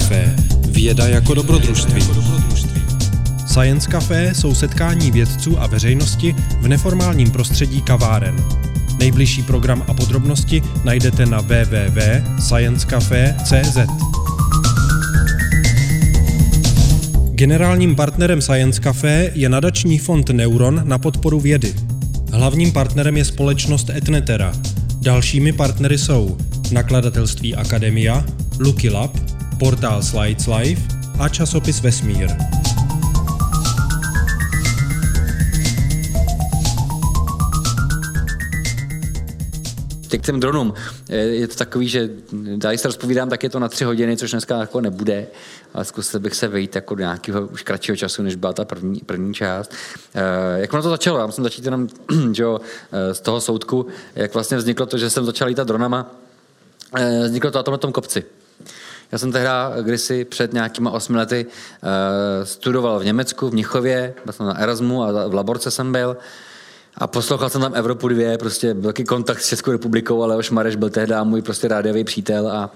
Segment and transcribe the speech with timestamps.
[0.00, 0.36] Café.
[0.68, 2.02] Věda jako dobrodružství.
[3.46, 8.36] Science Café jsou setkání vědců a veřejnosti v neformálním prostředí kaváren.
[8.98, 13.78] Nejbližší program a podrobnosti najdete na www.sciencecafe.cz.
[17.30, 21.74] Generálním partnerem Science Café je nadační fond Neuron na podporu vědy.
[22.32, 24.52] Hlavním partnerem je společnost Etnetera.
[25.00, 26.36] Dalšími partnery jsou
[26.72, 28.24] nakladatelství Akademia,
[28.58, 29.29] Lucky Lab,
[29.60, 30.82] portál Slides Life
[31.18, 32.30] a časopis Vesmír.
[40.08, 40.74] Teď k těm dronům.
[41.08, 42.10] Je to takový, že
[42.64, 45.26] já se rozpovídám, tak je to na tři hodiny, což dneska jako nebude,
[45.74, 49.00] ale zkusil bych se vejít jako do nějakého už kratšího času, než byla ta první,
[49.00, 49.72] první část.
[50.56, 51.18] Jak ono to začalo?
[51.18, 51.88] Já musím začít jenom
[52.32, 52.60] že jo,
[53.12, 56.10] z toho soudku, jak vlastně vzniklo to, že jsem začal lítat dronama.
[57.24, 58.24] Vzniklo to na tomhle tom kopci.
[59.12, 59.48] Já jsem tehdy
[59.82, 61.46] kdysi před nějakýma osmi lety
[62.44, 66.16] studoval v Německu, v Mnichově, byl jsem na Erasmu a v Laborce jsem byl.
[66.98, 70.50] A poslouchal jsem tam Evropu 2, prostě byl taky kontakt s Českou republikou, ale už
[70.50, 72.70] Mareš byl tehdy můj prostě rádiový přítel a,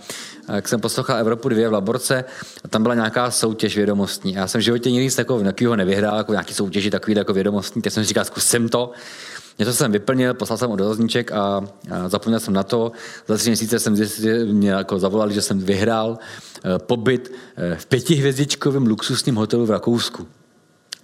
[0.48, 2.24] a jak jsem poslouchal Evropu 2 v Laborce,
[2.64, 4.32] a tam byla nějaká soutěž vědomostní.
[4.32, 7.92] Já jsem v životě nikdy nic takového nevyhrál, jako nějaký soutěži takový jako vědomostní, tak
[7.92, 8.90] jsem říkal, zkusím to.
[9.58, 11.36] Něco jsem vyplnil, poslal jsem dotazníček a,
[11.90, 12.92] a zapomněl jsem na to.
[13.28, 16.18] Za tři měsíce jsem zjistil, mě jako zavolali, že jsem vyhrál
[16.64, 20.26] eh, pobyt eh, v pětihvězdičkovém luxusním hotelu v Rakousku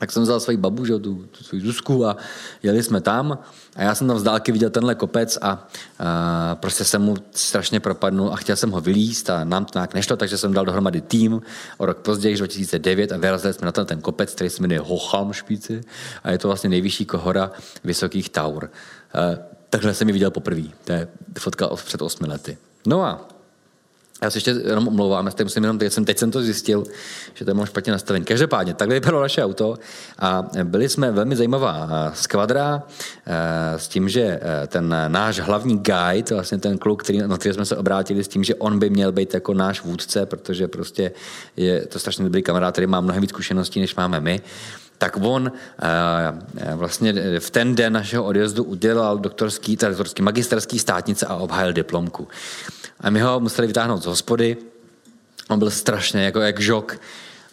[0.00, 2.16] tak jsem vzal svoji babu, že, tu, tu svou Zuzku a
[2.62, 3.38] jeli jsme tam
[3.76, 7.80] a já jsem tam z dálky viděl tenhle kopec a, a prostě jsem mu strašně
[7.80, 11.00] propadnul a chtěl jsem ho vylíst a nám to nějak nešlo, takže jsem dal dohromady
[11.00, 11.42] tým
[11.78, 15.32] o rok později, 2009 a vyrazili jsme na ten, ten kopec, který se jmenuje Hocham
[15.32, 15.80] špici
[16.24, 17.50] a je to vlastně nejvyšší kohora
[17.84, 18.70] vysokých taur.
[19.14, 19.38] E,
[19.70, 22.58] takhle jsem ji viděl poprvé, to je fotka před osmi lety.
[22.86, 23.28] No a
[24.20, 26.84] já se ještě jenom omlouvám, já musím jenom, teď jsem, teď jsem to zjistil,
[27.34, 28.24] že to mám špatně nastavený.
[28.24, 29.78] Každopádně, takhle vypadalo naše auto
[30.18, 32.82] a byli jsme velmi zajímavá skvadra
[33.26, 37.54] eh, s tím, že eh, ten náš hlavní guide, vlastně ten kluk, který, na který
[37.54, 41.12] jsme se obrátili s tím, že on by měl být jako náš vůdce, protože prostě
[41.56, 44.40] je to strašně dobrý kamarád, který má mnohem víc zkušeností, než máme my,
[44.98, 51.34] tak on eh, vlastně v ten den našeho odjezdu udělal doktorský, doktorský magisterský státnice a
[51.34, 52.28] obhájil diplomku.
[53.00, 54.56] A my ho museli vytáhnout z hospody.
[55.48, 57.00] On byl strašně jako jak žok.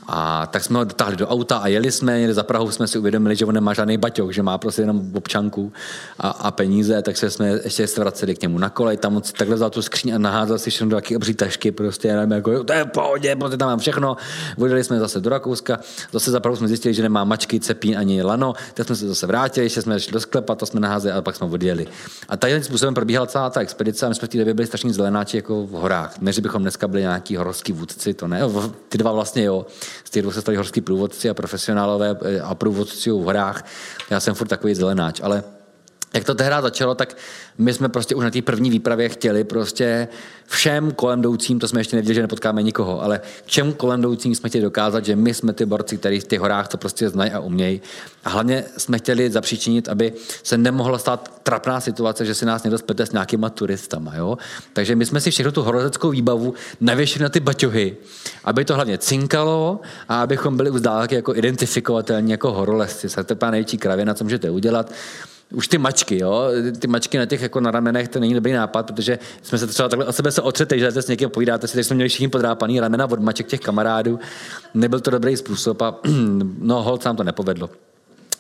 [0.08, 3.00] A tak jsme ho dotáhli do auta a jeli jsme, jeli za Prahu jsme si
[3.00, 5.74] uvědomili, že on nemá žádný baťoch, že má prostě jenom občanku
[6.20, 9.24] a, a peníze, tak se jsme ještě se vraceli k němu na kolej, tam on
[9.24, 12.32] si takhle vzal tu skříň a naházel si všechno do taky obří tašky, prostě nevím,
[12.32, 14.18] jako, to je v pohodě, protože tam mám všechno.
[14.58, 15.80] Vodili jsme zase do Rakouska,
[16.12, 19.28] zase za Prahu jsme zjistili, že nemá mačky, cepín ani lano, tak jsme se zase
[19.28, 21.88] vrátili, ještě jsme šli do sklepa, to jsme naházeli a pak jsme odjeli.
[22.30, 24.94] A tady způsobem probíhala celá ta expedice a my jsme v té době byli strašní
[24.94, 26.20] zelenáči jako v horách.
[26.22, 28.42] Ne, že bychom dneska byli nějaký horský vůdci, to ne,
[28.90, 29.66] ty dva vlastně jo,
[30.04, 33.66] z těch dvou se stali horský průvodci a profesionálové eh, a průvodci v horách.
[34.10, 35.44] Já jsem furt takový zelenáč, ale
[36.18, 37.18] jak to tehdy začalo, tak
[37.58, 40.08] my jsme prostě už na té první výpravě chtěli prostě
[40.48, 44.50] všem kolem jdoucím, to jsme ještě nevěděli, že nepotkáme nikoho, ale všem kolem jdoucím jsme
[44.50, 47.40] chtěli dokázat, že my jsme ty borci, kteří v těch horách to prostě znají a
[47.40, 47.82] umějí.
[48.26, 50.14] A hlavně jsme chtěli zapříčinit, aby
[50.44, 54.16] se nemohla stát trapná situace, že si nás někdo spete s nějakýma turistama.
[54.16, 54.38] Jo?
[54.74, 57.98] Takže my jsme si všechno tu horolezeckou výbavu navěšili na ty baťohy,
[58.44, 59.80] aby to hlavně cinkalo
[60.10, 63.08] a abychom byli už jako identifikovatelní jako horolezci.
[63.26, 64.92] To je největší kravina, co můžete udělat
[65.52, 66.50] už ty mačky, jo,
[66.80, 69.90] ty mačky na těch jako na ramenech, to není dobrý nápad, protože jsme se třeba
[69.90, 72.80] takhle o sebe se otřete, že s někým povídáte si, tak jsme měli všichni podrápaný
[72.80, 74.20] ramena od maček těch kamarádů.
[74.74, 75.96] Nebyl to dobrý způsob a
[76.60, 77.70] no, hold nám to nepovedlo.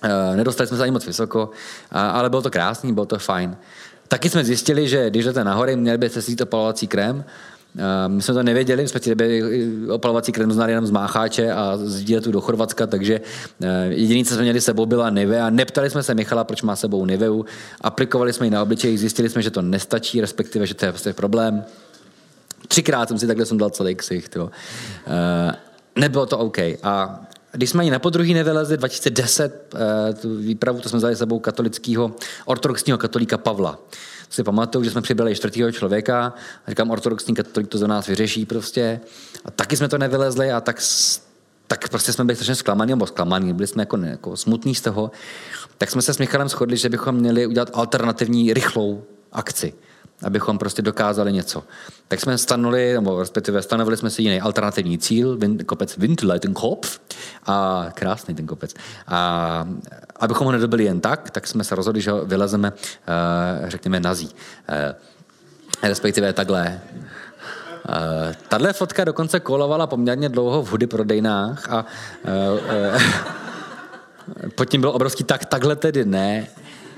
[0.03, 1.49] Uh, nedostali jsme se ani moc vysoko,
[1.91, 3.57] ale bylo to krásný, bylo to fajn.
[4.07, 7.23] Taky jsme zjistili, že když jdete nahoře, měli byste si opalovací krém,
[8.07, 9.15] my jsme to nevěděli, my jsme ti
[9.89, 13.21] opalovací krem znali jenom z Mácháče a z tu do Chorvatska, takže
[13.61, 15.49] eh, jediný, co jsme měli sebou, byla Nivea.
[15.49, 17.45] Neptali jsme se Michala, proč má sebou Niveu.
[17.81, 21.13] Aplikovali jsme ji na obličej, zjistili jsme, že to nestačí, respektive, že to je prostě
[21.13, 21.63] problém.
[22.67, 24.35] Třikrát jsem si takhle jsem dal celý ksicht.
[24.35, 24.49] Jo.
[25.07, 25.55] Eh,
[25.95, 26.57] nebylo to OK.
[26.83, 31.39] A když jsme ji na podruhý nevylezli 2010, eh, tu výpravu, to jsme vzali sebou
[31.39, 32.11] katolického,
[32.45, 33.79] ortodoxního katolíka Pavla
[34.29, 36.33] si pamatuju, že jsme přibrali čtvrtého člověka
[36.65, 38.99] a říkám, ortodoxní katolik to za nás vyřeší prostě.
[39.45, 40.81] A taky jsme to nevylezli a tak
[41.67, 44.81] tak prostě jsme byli strašně zklamaní, nebo zklamaní, byli jsme jako, ne, jako smutní z
[44.81, 45.11] toho,
[45.77, 49.73] tak jsme se s Michalem shodli, že bychom měli udělat alternativní rychlou akci
[50.23, 51.63] abychom prostě dokázali něco.
[52.07, 56.99] Tak jsme stanuli, nebo respektive stanovili jsme si jiný alternativní cíl, kopec Windleitenkopf,
[57.45, 58.73] a krásný ten kopec.
[59.07, 59.67] A
[60.15, 64.25] abychom ho nedobili jen tak, tak jsme se rozhodli, že vylezeme, uh, řekněme, nazí.
[64.25, 64.95] Uh,
[65.83, 66.81] respektive takhle.
[68.47, 71.85] tahle fotka dokonce kolovala poměrně dlouho v hudy prodejnách a
[74.55, 76.47] pod tím byl obrovský tak, takhle tedy ne.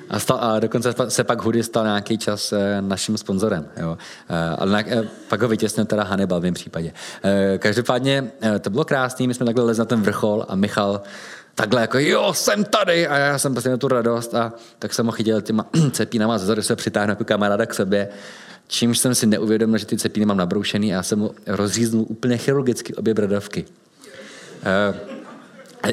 [0.10, 3.68] A, stal, a dokonce se pak Hudy stal nějaký čas naším sponzorem.
[3.78, 3.98] Jo.
[4.58, 4.84] Ale na,
[5.28, 6.94] pak ho vytěsnil teda Hannibal v mém případě.
[7.58, 11.02] Každopádně to bylo krásné, my jsme takhle lezli na ten vrchol a Michal
[11.56, 15.06] takhle jako jo, jsem tady a já jsem prostě na tu radost a tak jsem
[15.06, 18.10] ho chytil těma cepínama zezadu, se přitáhnu jako kamaráda k sobě
[18.70, 22.38] čímž jsem si neuvědomil, že ty cepíny mám nabroušený a já jsem mu rozříznul úplně
[22.38, 23.66] chirurgicky obě bradavky.
[25.86, 25.92] Uh,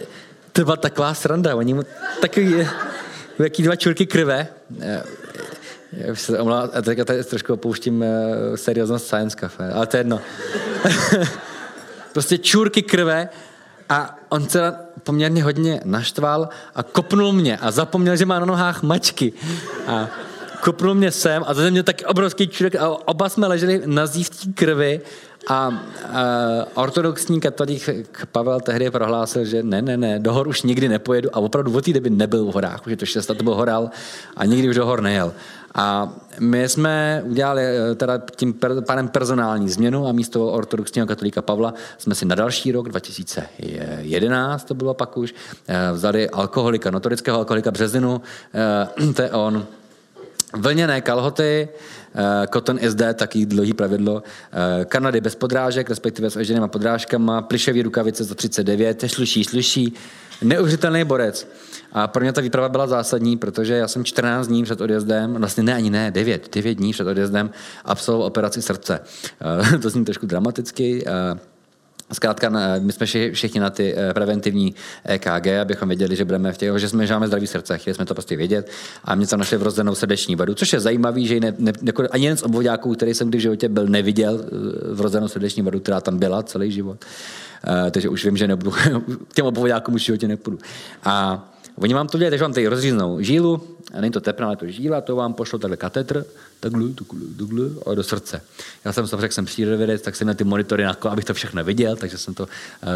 [0.53, 1.83] to byla taková sranda, oni mu
[2.21, 2.69] takový,
[3.39, 4.47] jaký dva čurky krve.
[6.15, 8.07] Se omlá, a teďka tady trošku opouštím uh,
[8.55, 10.21] serióznost Science Cafe, ale to je jedno.
[12.13, 13.29] prostě čurky krve
[13.89, 18.83] a on se poměrně hodně naštval a kopnul mě a zapomněl, že má na nohách
[18.83, 19.33] mačky.
[19.87, 20.09] A
[20.61, 24.53] kopnul mě sem a to mě tak obrovský čurek a oba jsme leželi na zívtí
[24.53, 25.01] krvi
[25.47, 25.73] a, a
[26.75, 27.91] ortodoxní katolík
[28.33, 31.85] Pavel tehdy prohlásil, že ne, ne, ne, do hor už nikdy nepojedu a opravdu od
[31.85, 33.91] té doby nebyl v horách, už je to šest let byl horal
[34.37, 35.33] a nikdy už do hor nejel.
[35.75, 41.43] A my jsme udělali eh, teda tím per, panem personální změnu a místo ortodoxního katolíka
[41.43, 45.35] Pavla jsme si na další rok, 2011 to bylo pak už,
[45.69, 48.21] eh, vzali alkoholika, notorického alkoholika Březinu,
[48.55, 49.67] eh, to je on,
[50.57, 51.69] Vlněné kalhoty,
[52.15, 52.21] uh,
[52.53, 54.23] Cotton SD, taky dlouhý pravidlo, uh,
[54.85, 59.95] Kanady bez podrážek, respektive s ožděnýma podrážkama, plišový rukavice za 39, sluší, sluší,
[60.43, 61.49] neuvěřitelný borec.
[61.93, 65.63] A pro mě ta výprava byla zásadní, protože já jsem 14 dní před odjezdem, vlastně
[65.63, 67.51] ne ani ne, 9, 9 dní před odjezdem
[67.85, 69.01] absolvoval operaci srdce.
[69.73, 71.39] Uh, to zní trošku dramaticky, uh,
[72.13, 74.75] Zkrátka, my jsme všichni na ty eh, preventivní
[75.05, 78.15] EKG, abychom věděli, že budeme v těch, že jsme žáme zdravý srdce, chtěli jsme to
[78.15, 78.71] prostě vědět.
[79.05, 82.25] A mě tam našli vrozenou srdeční vadu, což je zajímavý, že ne, ne, jako ani
[82.25, 86.01] jeden z obvodáků, který jsem kdy v životě byl, neviděl eh, vrozenou srdeční vadu, která
[86.01, 87.05] tam byla celý život.
[87.69, 88.73] Uh, takže už vím, že nebudu,
[89.35, 90.59] těm obvodákům už v životě nepůjdu.
[91.05, 91.45] A
[91.77, 93.63] Oni vám to dělají, takže vám tady rozříznou žílu,
[93.95, 96.25] a není to tepna, ale to žíla, to vám pošlo tenhle katetr,
[96.61, 98.43] takhle, takhle, takhle, a do srdce.
[98.85, 102.19] Já jsem samozřejmě, jsem přírodovědec, tak jsem na ty monitory, abych to všechno viděl, takže
[102.19, 102.49] jsem to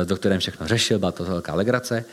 [0.05, 2.05] s doktorem všechno řešil, byla to velká legrace.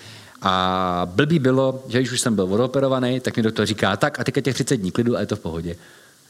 [0.42, 4.24] A blbý bylo, že když už jsem byl odoperovaný, tak mi doktor říká, tak a
[4.24, 5.76] teďka těch 30 dní klidu a je to v pohodě.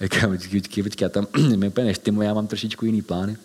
[0.02, 3.38] Říkám, počkej, počkej, počkej, já tam mi úplně neštimu, já mám trošičku jiný plány.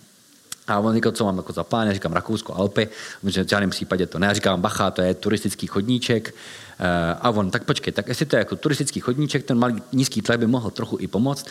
[0.73, 2.89] A on říkal, co mám jako za plán, já říkám Rakousko, Alpy,
[3.23, 4.27] v žádném případě to ne.
[4.27, 6.35] Já říkám, bacha, to je turistický chodníček.
[6.81, 10.23] Eh, a on, tak počkej, tak jestli to je jako turistický chodníček, ten malý nízký
[10.23, 11.47] tlak by mohl trochu i pomoct.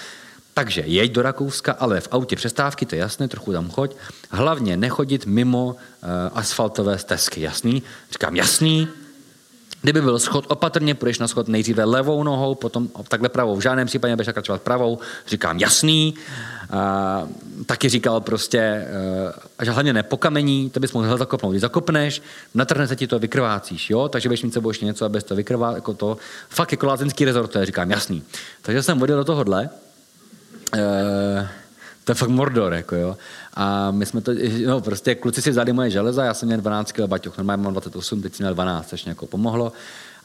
[0.53, 3.95] Takže jeď do Rakouska, ale v autě přestávky, to je jasné, trochu tam choď.
[4.29, 5.73] Hlavně nechodit mimo uh,
[6.33, 7.83] asfaltové stezky, jasný?
[8.11, 8.87] Říkám, jasný,
[9.81, 13.55] Kdyby byl schod, opatrně půjdeš na schod nejdříve levou nohou, potom takhle pravou.
[13.55, 14.99] V žádném případě nebudeš nakračovat pravou.
[15.27, 16.13] Říkám, jasný.
[16.69, 17.27] A,
[17.65, 18.87] taky říkal prostě,
[19.57, 21.53] uh, že hlavně ne po kamení, to bys mohl zakopnout.
[21.53, 22.21] Když zakopneš,
[22.53, 24.09] natrhne se ti to, vykrvácíš, jo?
[24.09, 26.17] Takže budeš mít sebou ještě něco, abys to vykrvál, jako to.
[26.49, 28.23] Fakt jako lázeňský rezort, to je, říkám, jasný.
[28.61, 29.69] Takže jsem vodil do tohohle.
[30.73, 31.47] Uh,
[32.03, 33.17] to je fakt Mordor, jako jo.
[33.53, 34.31] A my jsme to,
[34.65, 37.73] no prostě kluci si vzali moje železa, já jsem měl 12 kg baťoch, normálně mám
[37.73, 39.73] 28, teď jsem měl 12, což jako pomohlo.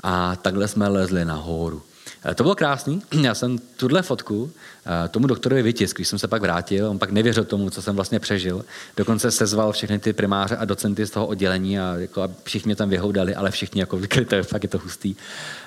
[0.02, 1.82] A takhle jsme lezli nahoru.
[2.24, 3.02] Eh, to bylo krásný.
[3.22, 4.50] Já jsem tuhle fotku
[4.86, 7.96] eh, tomu doktorovi vytisk, když jsem se pak vrátil, on pak nevěřil tomu, co jsem
[7.96, 8.64] vlastně přežil.
[8.96, 12.76] Dokonce sezval všechny ty primáře a docenty z toho oddělení a, jako, a všichni mě
[12.76, 15.16] tam vyhoudali, ale všichni jako vykryté, fakt je to hustý.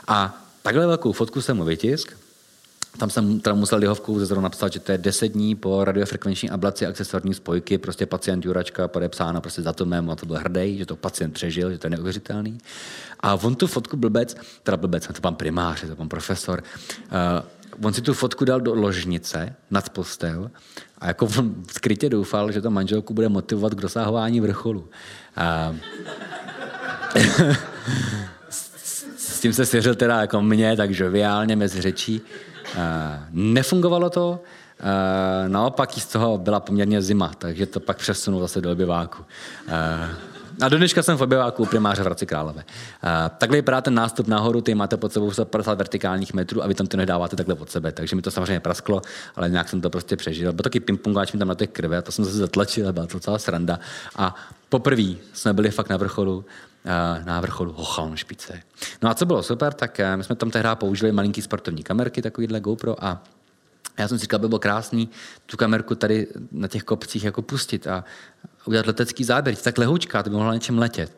[0.08, 2.13] A takhle velkou fotku jsem mu vytisk
[3.00, 6.50] tam jsem teda musel lihovkou ze zrovna napsat, že to je 10 dní po radiofrekvenční
[6.50, 10.77] ablaci akcesorní spojky, prostě pacient Juračka podepsána prostě za to mému a to byl hrdý,
[10.77, 12.58] že to pacient přežil, že to je neuvěřitelný.
[13.20, 16.63] A on tu fotku blbec, teda blbec, to pan primář, to pan profesor,
[17.82, 20.51] uh, on si tu fotku dal do ložnice nad postel
[20.98, 24.89] a jako on skrytě doufal, že to manželku bude motivovat k dosahování vrcholu.
[25.70, 25.75] Uh,
[29.18, 32.22] s tím se svěřil teda jako mě, tak žoviálně mezi řečí.
[32.75, 34.39] Eh, nefungovalo to,
[34.80, 39.24] eh, naopak z toho byla poměrně zima, takže to pak přesunul zase do obyváku.
[39.68, 40.10] Eh,
[40.62, 42.63] a do dneška jsem v obyváku primáře v Hradci Králové.
[43.38, 46.88] takhle vypadá ten nástup nahoru, ty máte pod sebou 150 vertikálních metrů a vy tam
[46.88, 47.92] to nedáváte takhle pod sebe.
[47.92, 49.01] Takže mi to samozřejmě prasklo,
[49.36, 50.54] ale nějak jsem to prostě přežil.
[50.54, 53.20] Byl taky pingpongáč mi tam na těch krve a to jsem zase zatlačil, byla to
[53.20, 53.80] celá sranda.
[54.16, 54.36] A
[54.70, 56.46] poprvé jsme byli fakt na vrcholu
[57.25, 58.62] na vrcholu Hochaln špice.
[59.01, 62.21] No a co bylo super, tak eh, my jsme tam tehdy použili malinký sportovní kamerky,
[62.21, 63.24] takovýhle GoPro a
[64.00, 65.09] já jsem si říkal, by bylo krásný
[65.45, 68.03] tu kamerku tady na těch kopcích jako pustit a
[68.65, 69.55] udělat letecký záběr.
[69.55, 71.17] Tak lehoučká, to by mohla něčem letět.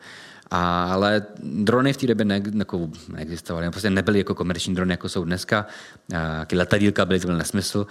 [0.50, 5.08] A, ale drony v té době ne, jako neexistovaly, prostě nebyly jako komerční drony, jako
[5.08, 5.66] jsou dneska.
[6.10, 7.86] Taky letadílka byly to byl nesmysl.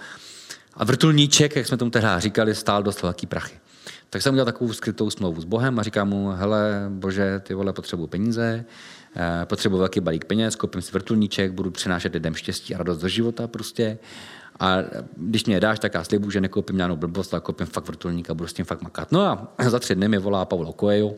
[0.74, 3.61] A vrtulníček, jak jsme tomu tehdy říkali, stál dost velký prachy.
[4.12, 7.72] Tak jsem udělal takovou skrytou smlouvu s Bohem a říkám mu, hele, bože, ty vole,
[7.72, 8.64] potřebuji peníze,
[9.16, 13.08] eh, potřebuji velký balík peněz, koupím si vrtulníček, budu přinášet lidem štěstí a radost do
[13.08, 13.98] života prostě.
[14.60, 14.76] A
[15.16, 18.34] když mě dáš, tak já slibuju, že nekoupím žádnou blbost, ale koupím fakt vrtulník a
[18.34, 19.12] budu s tím fakt makat.
[19.12, 21.14] No a za tři dny mi volá Paulo Coelho,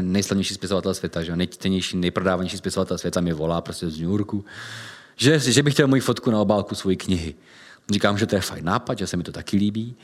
[0.00, 4.44] nejslavnější spisovatel světa, že nejtěnější, nejprodávanější spisovatel světa mi volá prostě z New Yorku,
[5.16, 7.34] že, že bych chtěl moji fotku na obálku své knihy.
[7.90, 9.96] Říkám, že to je fajn nápad, že se mi to taky líbí.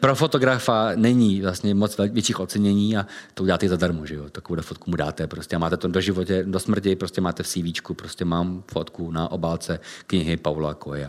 [0.00, 4.30] Pro fotografa není vlastně moc větších ocenění a to uděláte zadarmo, že jo.
[4.30, 7.48] Takovou fotku mu dáte prostě a máte to do životě, do smrti, prostě máte v
[7.48, 11.08] CV, prostě mám fotku na obálce knihy Paula Koja.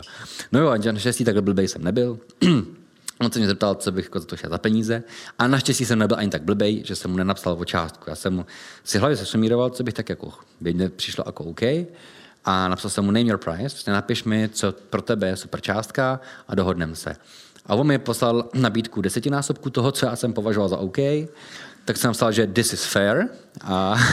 [0.52, 2.18] No jo, a naštěstí takhle blbej jsem nebyl.
[3.20, 5.02] On se mě zeptal, co bych jako za to šel za peníze.
[5.38, 8.10] A naštěstí jsem nebyl ani tak blbej, že jsem mu nenapsal o částku.
[8.10, 8.46] Já jsem mu
[8.84, 11.62] si hlavně sesumíroval, co bych tak jako běžně přišlo jako OK.
[12.44, 15.60] A napsal jsem mu name your price, prostě napiš mi, co pro tebe je super
[15.60, 17.16] částka a dohodneme se.
[17.68, 20.96] A on mi poslal nabídku desetinásobku toho, co já jsem považoval za OK.
[21.84, 23.28] Tak jsem napsal, že this is fair.
[23.64, 23.96] A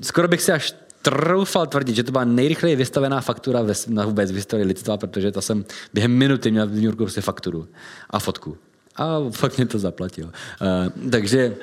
[0.00, 4.30] skoro bych si až troufal tvrdit, že to byla nejrychleji vystavená faktura ve, na vůbec
[4.30, 7.68] v historii lidstva, protože to jsem během minuty měl v New Yorku prostě fakturu
[8.10, 8.56] a fotku.
[8.96, 10.24] A fakt mě to zaplatil.
[10.24, 11.56] Uh, takže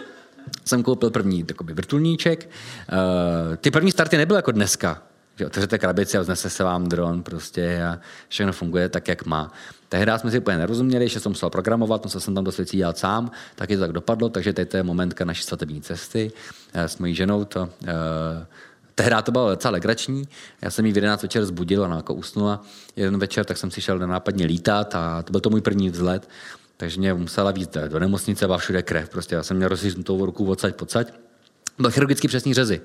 [0.65, 2.49] jsem koupil první takový vrtulníček.
[2.91, 5.01] Uh, ty první starty nebyly jako dneska,
[5.35, 9.51] že otevřete krabici a vznese se vám dron prostě a všechno funguje tak, jak má.
[9.89, 12.97] Tehdy jsme si úplně nerozuměli, že jsem musel programovat, musel jsem tam dost věcí dělat
[12.97, 16.31] sám, taky to tak dopadlo, takže teď to je momentka naší svatební cesty.
[16.73, 17.69] Eh, s mojí ženou to uh,
[18.95, 20.27] Tehdy to bylo docela legrační.
[20.61, 22.61] Já jsem jí v 11 večer zbudil, ona jako usnula
[22.95, 26.29] jeden večer, tak jsem si šel nápadně lítat a to byl to můj první vzlet.
[26.77, 29.09] Takže mě musela víc do nemocnice, byla všude krev.
[29.09, 31.13] Prostě já jsem měl rozříznutou ruku odsaď pocať.
[31.79, 32.81] Byl chirurgicky přesný řezy.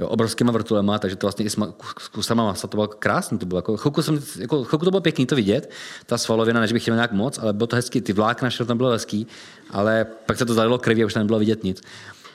[0.00, 3.38] Jo, obrovskýma vrtulema, takže to vlastně i s kusama masa to bylo krásné.
[3.38, 5.70] To bylo jako, chvilku, jsem, jako, chvilku to bylo pěkný to vidět,
[6.06, 8.76] ta svalovina, než bych chtěl nějak moc, ale bylo to hezký, ty vlákna, všechno tam
[8.76, 9.26] bylo hezký,
[9.70, 11.82] ale pak se to zalilo krví a už tam nebylo vidět nic.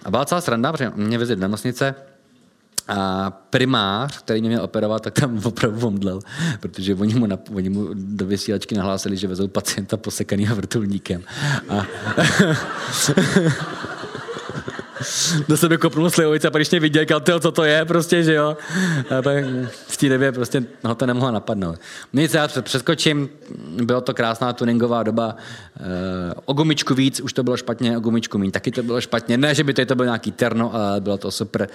[0.04, 1.96] A byla celá sranda, protože mě vezli do nemocnice,
[2.88, 6.20] a primář, který mě měl operovat, tak tam opravdu omdlel,
[6.60, 11.24] protože oni mu, na, oni mu do vysílačky nahlásili, že vezou pacienta posekaným vrtulníkem.
[11.70, 11.86] A
[15.48, 18.34] do sebe kopnul slivovice a pak když mě viděl, tyjo, co to je, prostě, že
[18.34, 18.58] jo.
[19.18, 19.46] A tak
[19.88, 21.80] v té době prostě no, to nemohla napadnout.
[22.14, 23.30] Nic, já přeskočím,
[23.84, 25.36] bylo to krásná tuningová doba.
[25.80, 29.38] E, o gumičku víc, už to bylo špatně, o gumičku míň, taky to bylo špatně.
[29.38, 31.68] Ne, že by to, to byl nějaký terno, ale bylo to super.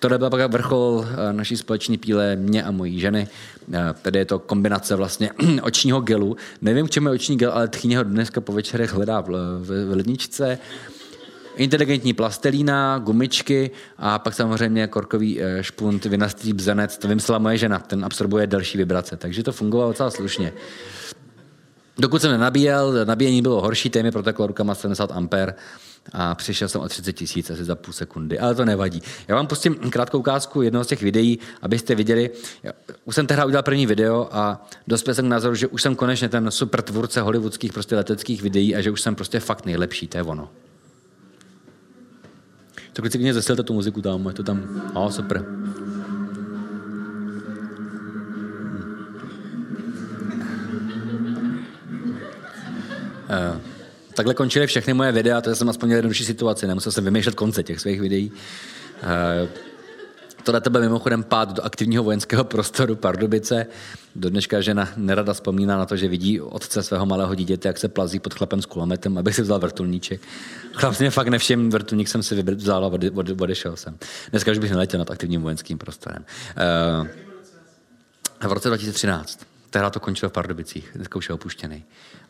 [0.00, 3.28] To byl pak vrchol eh, naší společné píle mě a mojí ženy.
[3.72, 5.30] E, tedy je to kombinace vlastně
[5.62, 6.36] očního gelu.
[6.62, 9.88] Nevím, k čemu je oční gel, ale tchýně ho dneska po večerech hledá v, v,
[9.88, 10.58] v ledničce
[11.56, 17.78] inteligentní plastelína, gumičky a pak samozřejmě korkový eh, špunt, vynastý bzenec, to vymyslela moje žena,
[17.78, 20.52] ten absorbuje další vibrace, takže to fungovalo docela slušně.
[21.98, 25.54] Dokud jsem nenabíjel, nabíjení bylo horší, témě proteklo rukama 70 ampere
[26.12, 29.02] a přišel jsem o 30 tisíc asi za půl sekundy, ale to nevadí.
[29.28, 32.30] Já vám pustím krátkou ukázku jednoho z těch videí, abyste viděli.
[33.04, 36.28] Už jsem tehdy udělal první video a dospěl jsem k názoru, že už jsem konečně
[36.28, 40.18] ten super tvůrce hollywoodských prostě leteckých videí a že už jsem prostě fakt nejlepší, to
[40.18, 40.48] je ono.
[42.96, 44.62] Tak si klidně zesilte tu muziku tam, je to tam,
[44.94, 45.44] a super.
[53.28, 53.60] Uh,
[54.14, 57.80] takhle končily všechny moje videa, to jsem aspoň jednodušší situaci, nemusel jsem vymýšlet konce těch
[57.80, 58.32] svých videí.
[59.02, 59.48] Uh,
[60.46, 63.66] Tohle byl mimochodem pád do aktivního vojenského prostoru Pardubice.
[64.16, 67.88] Do dneška žena nerada vzpomíná na to, že vidí otce svého malého dítěte, jak se
[67.88, 70.20] plazí pod chlapem s kulometem, aby si vzal vrtulníček.
[70.74, 72.90] Chlap mě fakt nevšim, vrtulník jsem si vzal a
[73.40, 73.98] odešel jsem.
[74.30, 76.24] Dneska už bych neletěl nad aktivním vojenským prostorem.
[78.40, 79.40] Uh, v roce 2013.
[79.70, 81.84] Tehdy to končilo v Pardubicích, dneska už je opuštěný.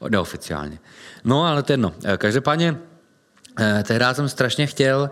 [0.09, 0.79] Neoficiálně.
[1.25, 1.93] No, ale to jedno.
[2.05, 2.77] Eh, každopádně
[3.61, 5.11] eh, tehdy jsem strašně chtěl,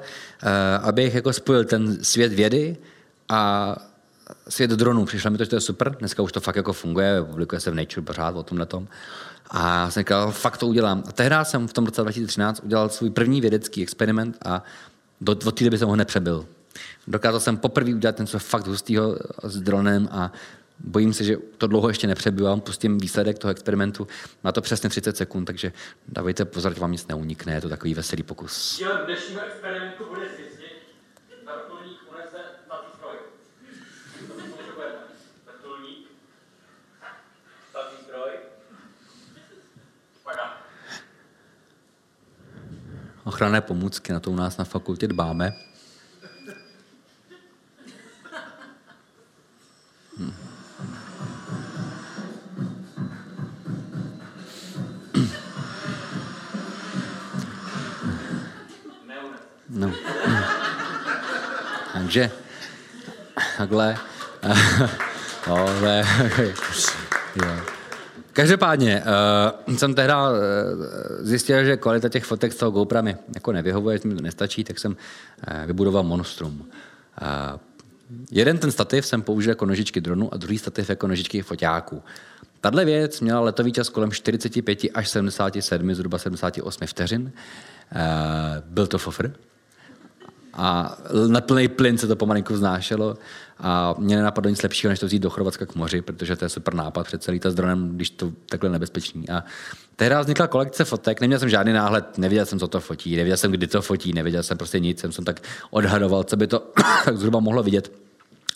[0.83, 2.77] abych jako spojil ten svět vědy
[3.29, 3.77] a
[4.49, 5.05] svět dronů.
[5.05, 5.97] Přišlo mi to, že to je super.
[5.97, 8.89] Dneska už to fakt jako funguje, publikuje se v Nature pořád o tomhle tom.
[9.51, 11.03] A jsem říkal, fakt to udělám.
[11.09, 14.63] A tehdy jsem v tom roce 2013 udělal svůj první vědecký experiment a
[15.21, 16.47] do, od té doby jsem ho nepřebyl.
[17.07, 20.33] Dokázal jsem poprvé udělat něco fakt hustého s dronem a
[20.79, 22.57] bojím se, že to dlouho ještě nepřebyl.
[22.57, 24.07] Pustím výsledek toho experimentu.
[24.45, 25.73] Má to přesně 30 sekund, takže
[26.09, 27.55] dávejte pozor, že vám nic neunikne.
[27.55, 28.83] Je to takový veselý pokus.
[29.07, 30.27] dnešního experimentu bude
[43.25, 45.53] ochranné pomůcky, na to u nás na fakultě dbáme.
[50.19, 50.35] Hmm.
[59.69, 59.93] No.
[61.93, 62.31] Takže
[63.59, 63.99] takhle.
[65.47, 65.57] no,
[67.35, 67.74] jo.
[68.35, 69.03] Každopádně
[69.69, 70.37] uh, jsem tehda uh,
[71.21, 74.65] zjistil, že kvalita těch fotek z toho GoPro mi jako nevyhovuje, že mi to nestačí,
[74.65, 76.61] tak jsem uh, vybudoval Monstrum.
[76.61, 76.67] Uh,
[78.31, 82.03] jeden ten stativ jsem použil jako nožičky dronu a druhý stativ jako nožičky foťáků.
[82.61, 87.23] Tahle věc měla letový čas kolem 45 až 77, zhruba 78 vteřin.
[87.23, 88.01] Uh,
[88.65, 89.33] byl to fofr,
[90.57, 90.99] a
[91.29, 93.17] na plný plyn se to pomalinku vznášelo
[93.59, 96.49] a mě nenapadlo nic lepšího, než to vzít do Chorvatska k moři, protože to je
[96.49, 99.29] super nápad před celý s dronem, když to takhle nebezpečný.
[99.29, 99.45] A
[99.97, 103.51] tehdy vznikla kolekce fotek, neměl jsem žádný náhled, nevěděl jsem, co to fotí, nevěděl jsem,
[103.51, 106.59] kdy to fotí, nevěděl jsem prostě nic, jsem, jsem tak odhadoval, co by to
[107.05, 107.93] tak zhruba mohlo vidět.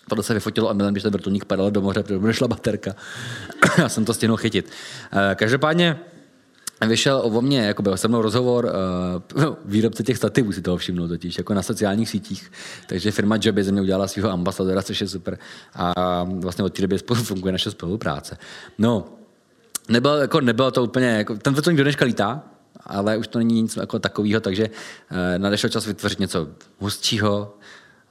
[0.08, 2.94] Tohle se vyfotilo a když ten vrtulník padal do moře, protože nešla baterka.
[3.78, 4.70] Já jsem to stihnul chytit.
[5.12, 6.00] Eh, každopádně
[6.87, 8.73] vyšel o mě, jako byl se mnou rozhovor
[9.35, 12.52] uh, výrobce těch stativů si toho všimnul totiž, jako na sociálních sítích.
[12.87, 15.38] Takže firma Joby ze mě udělala svého ambasadora, což je super.
[15.75, 18.38] A vlastně od té doby spolu funguje naše spolupráce.
[18.78, 19.04] No,
[19.88, 22.42] nebylo, jako, nebylo to úplně, jako, ten vrtulník do dneška lítá,
[22.87, 27.56] ale už to není nic jako takového, takže uh, nadešel čas vytvořit něco hustšího,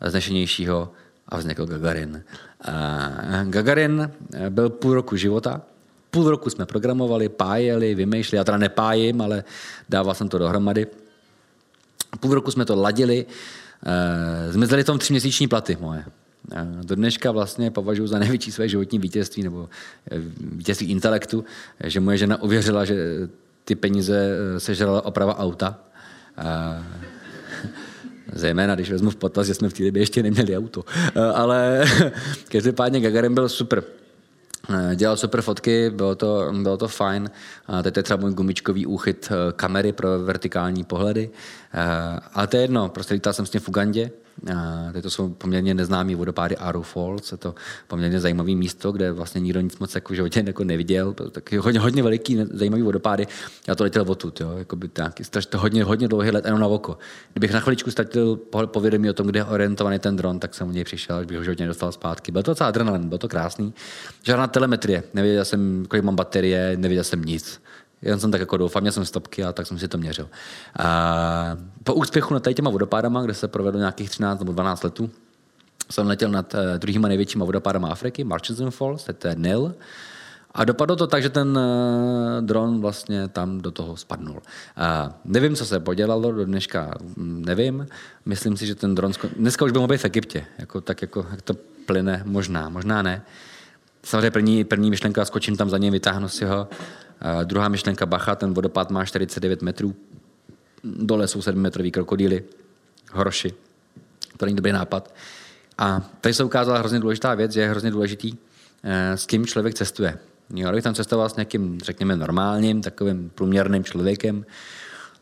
[0.06, 0.92] znešenějšího
[1.30, 2.24] a vznikl Gagarin.
[2.68, 4.12] Uh, Gagarin
[4.50, 5.62] byl půl roku života,
[6.12, 9.44] Půl roku jsme programovali, pájeli, vymýšleli, já teda nepájím, ale
[9.90, 10.88] dával jsem to dohromady.
[12.20, 13.26] Půl roku jsme to ladili,
[13.86, 16.06] e, zmizely tom tři měsíční platy moje.
[16.52, 19.70] E, do dneška vlastně považuji za největší své životní vítězství nebo
[20.12, 21.46] eh, vítězství intelektu,
[21.84, 22.96] že moje žena uvěřila, že
[23.66, 25.80] ty peníze sežrala oprava auta.
[26.38, 26.84] E,
[28.34, 30.86] zejména když vezmu v potaz, že jsme v té době ještě neměli auto.
[31.34, 31.86] Ale
[32.52, 33.84] každopádně Gagarin byl super.
[34.70, 37.32] Eh, dělal super fotky, bylo to, bylo to fajn.
[37.84, 41.30] Teď je třeba můj gumičkový úchyt eh, kamery pro vertikální pohledy.
[41.74, 44.12] Eh, ale to je jedno, prostě lítal jsem s tím v Ugandě,
[44.94, 47.56] Teď to jsou poměrně neznámý vodopády Aru Falls, je to
[47.88, 52.04] poměrně zajímavé místo, kde vlastně nikdo nic moc jako životě jako neviděl, tak hodně, hodně
[52.04, 53.28] veliký, zajímavý vodopády.
[53.68, 55.14] Já to letěl odtud, jo, jako by tak,
[55.50, 56.98] to hodně, hodně dlouhý let jenom na oko.
[57.34, 60.72] Kdybych na chviličku ztratil povědomí o tom, kde je orientovaný ten dron, tak jsem u
[60.72, 62.32] něj přišel, bych ho životě nedostal zpátky.
[62.32, 63.74] Byl to docela adrenalin, bylo to krásný.
[64.24, 67.62] Žádná telemetrie, nevěděl jsem, kolik mám baterie, nevěděl jsem nic.
[68.02, 70.30] Jen jsem tak jako doufal, měl jsem stopky a tak jsem si to měřil.
[70.80, 75.10] A po úspěchu na těma vodopádama, kde se provedlo nějakých 13 nebo 12 letů,
[75.92, 79.76] jsem letěl nad uh, druhýma největšíma vodopádama Afriky, Murchison Falls, to je Nil.
[80.52, 84.36] A dopadlo to tak, že ten uh, dron vlastně tam do toho spadnul.
[84.36, 84.42] Uh,
[85.26, 87.88] nevím, co se podělalo, do dneška mm, nevím.
[88.26, 89.12] Myslím si, že ten dron...
[89.12, 90.46] Sko- Dneska už by mohl být v Egyptě.
[90.58, 91.54] Jako, tak jako, jak to
[91.86, 93.22] plyne, možná, možná ne.
[94.04, 96.68] Samozřejmě první, první myšlenka, skočím tam za ním, vytáhnu si ho.
[97.26, 99.96] Uh, druhá myšlenka, bacha, ten vodopád má 49 metrů.
[100.84, 102.44] Dole jsou 7 metrový krokodýly,
[103.12, 103.54] horoši.
[104.38, 105.14] To není dobrý nápad.
[105.78, 108.38] A tady se ukázala hrozně důležitá věc, že je hrozně důležitý, uh,
[109.16, 110.18] s kým člověk cestuje.
[110.56, 114.46] Jo, kdybych tam cestoval s nějakým, řekněme, normálním, takovým průměrným člověkem,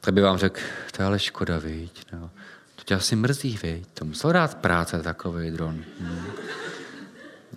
[0.01, 0.59] tak by vám řekl,
[0.91, 2.05] to je ale škoda, viď?
[2.13, 2.29] No,
[2.75, 3.87] to tě asi mrzí, viď?
[3.93, 5.83] To musel dát práce takový dron.
[5.99, 6.25] Hmm.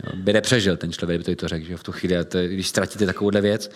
[0.05, 3.07] Jo, by nepřežil ten člověk, by to řekl, že v tu chvíli, to, když ztratíte
[3.07, 3.70] takovouhle věc.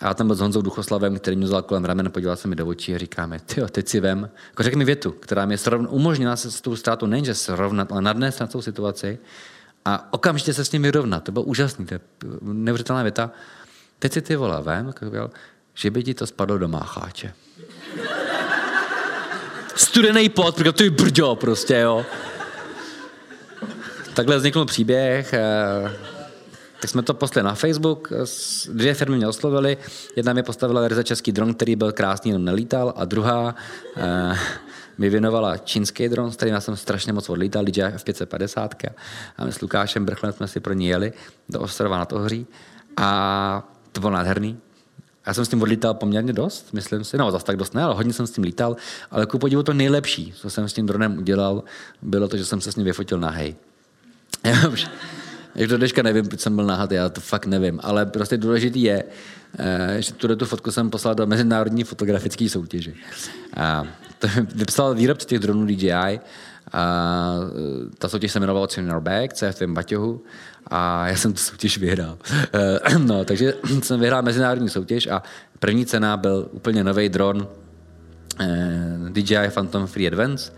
[0.00, 2.56] A já tam byl s Honzou Duchoslavem, který mě vzal kolem ramen, podíval se mi
[2.56, 5.88] do očí a říkáme, ty teď si vem, jako řekni mi větu, která mi srovn,
[5.90, 9.18] umožnila se s tou ztrátou nejenže srovnat, ale nadnést na tou situaci
[9.84, 11.24] a okamžitě se s ním vyrovnat.
[11.24, 12.00] To bylo úžasné, to je
[12.42, 13.30] neuvěřitelná věta.
[13.98, 15.30] Teď si ty vole vem, jako
[15.74, 17.34] že by ti to spadlo do mácháče.
[19.76, 22.06] Studený pot, protože to je brďo prostě, jo.
[24.14, 25.32] Takhle vznikl příběh.
[25.32, 26.13] Eh,
[26.84, 28.12] tak jsme to poslali na Facebook,
[28.72, 29.76] dvě firmy mě oslovily,
[30.16, 33.54] jedna mi postavila ryze český dron, který byl krásný, jenom nelítal, a druhá
[33.96, 34.36] eh,
[34.98, 38.68] mi věnovala čínský dron, s kterým já jsem strašně moc odlítal, DJI F550.
[39.36, 41.12] A my s Lukášem Brchlem jsme si pro ní jeli
[41.48, 42.46] do ostrova na Tohoří.
[42.96, 44.58] A to bylo nádherný.
[45.26, 47.94] Já jsem s tím odlítal poměrně dost, myslím si, no zase tak dost ne, ale
[47.94, 48.76] hodně jsem s tím lítal,
[49.10, 51.64] ale ku podivu to nejlepší, co jsem s tím dronem udělal,
[52.02, 53.54] bylo to, že jsem se s ním vyfotil na hej.
[55.54, 58.82] Jak do dneška nevím, proč jsem byl nahatý, já to fakt nevím, ale prostě důležitý
[58.82, 59.04] je,
[59.58, 62.92] eh, že tuhle tu fotku jsem poslal do mezinárodní fotografické soutěže.
[63.56, 63.84] A
[64.18, 66.20] to vypsal výrobce těch dronů DJI
[66.72, 70.22] a eh, ta soutěž se jmenovala Senior Bag, CF Baťohu
[70.66, 72.18] a já jsem tu soutěž vyhrál.
[72.52, 75.22] Eh, no, takže jsem vyhrál mezinárodní soutěž a
[75.58, 77.48] první cena byl úplně nový dron
[79.08, 80.52] DJI Phantom Free Advance,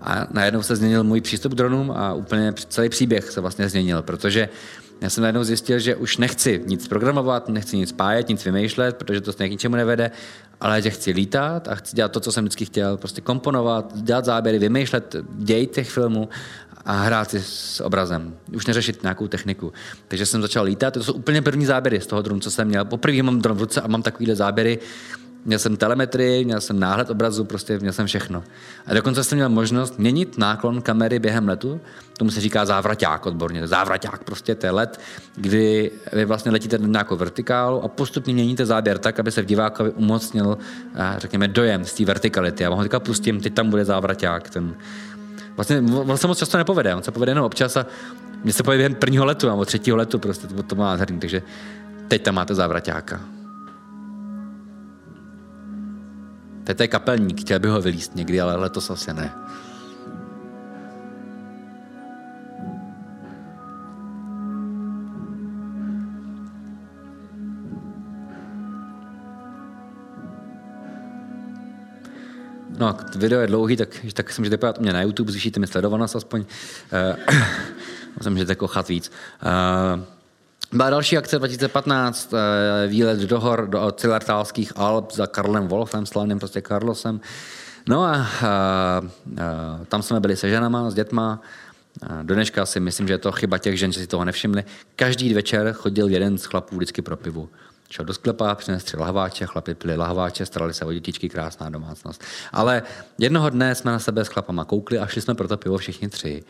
[0.00, 4.02] a najednou se změnil můj přístup k dronům a úplně celý příběh se vlastně změnil,
[4.02, 4.48] protože
[5.00, 9.20] Já jsem najednou zjistil, že už nechci nic programovat, nechci nic spájet, nic vymýšlet, protože
[9.20, 10.10] to k ničemu nevede,
[10.60, 14.24] ale že chci lítat a chci dělat to, co jsem vždycky chtěl, prostě komponovat, dělat
[14.24, 16.28] záběry, vymýšlet děj těch filmů
[16.84, 18.34] a hrát si s obrazem.
[18.54, 19.72] Už neřešit nějakou techniku.
[20.08, 20.94] Takže jsem začal lítat.
[20.94, 22.84] To jsou úplně první záběry z toho dronu, co jsem měl.
[22.84, 24.78] Poprvé mám dron v ruce a mám takovýhle záběry.
[25.44, 28.44] Měl jsem telemetrii, měl jsem náhled obrazu, prostě měl jsem všechno.
[28.86, 31.80] A dokonce jsem měl možnost měnit náklon kamery během letu.
[32.18, 33.66] Tomu se říká závraťák odborně.
[33.66, 35.00] Závraťák prostě to je let,
[35.36, 39.46] kdy vy vlastně letíte na nějakou vertikálu a postupně měníte záběr tak, aby se v
[39.46, 40.58] divákovi umocnil,
[40.94, 42.62] eh, řekněme, dojem z té vertikality.
[42.62, 44.50] Já vám ho teďka pustím, teď tam bude závraťák.
[44.50, 44.74] Ten,
[45.56, 47.86] vlastně on se moc často nepovede, on se povede jenom občas a
[48.44, 51.42] mně se povede během prvního letu nebo třetího letu, prostě to, to má nádherný, takže
[52.08, 53.39] teď tam máte závraťáka.
[56.76, 59.32] To je kapelník, chtěl by ho vylíst někdy, ale letos asi ne.
[72.78, 75.66] No, video je dlouhý, tak, tak si můžete podívat u mě na YouTube, zvýšíte mi
[75.66, 76.40] sledovanost aspoň.
[76.40, 77.34] Uh,
[78.22, 79.12] se můžete kochat víc.
[79.42, 80.19] Uh,
[80.72, 86.38] byla další akce 2015, eh, výlet do hor, do Cilartálských Alp za Karlem Wolfem, slavným
[86.38, 87.20] prostě Carlosem.
[87.88, 89.00] No a, a, a
[89.88, 91.40] tam jsme byli se ženama, s dětma.
[92.22, 94.64] Do dneška si myslím, že je to chyba těch žen, že si toho nevšimli.
[94.96, 97.48] Každý večer chodil jeden z chlapů vždycky pro pivu.
[97.90, 102.24] Šel do sklepa, přinesl tři lahváče, chlapi pili lahváče, starali se o dětičky, krásná domácnost.
[102.52, 102.82] Ale
[103.18, 106.08] jednoho dne jsme na sebe s chlapama koukli a šli jsme pro to pivo všichni
[106.08, 106.44] tři.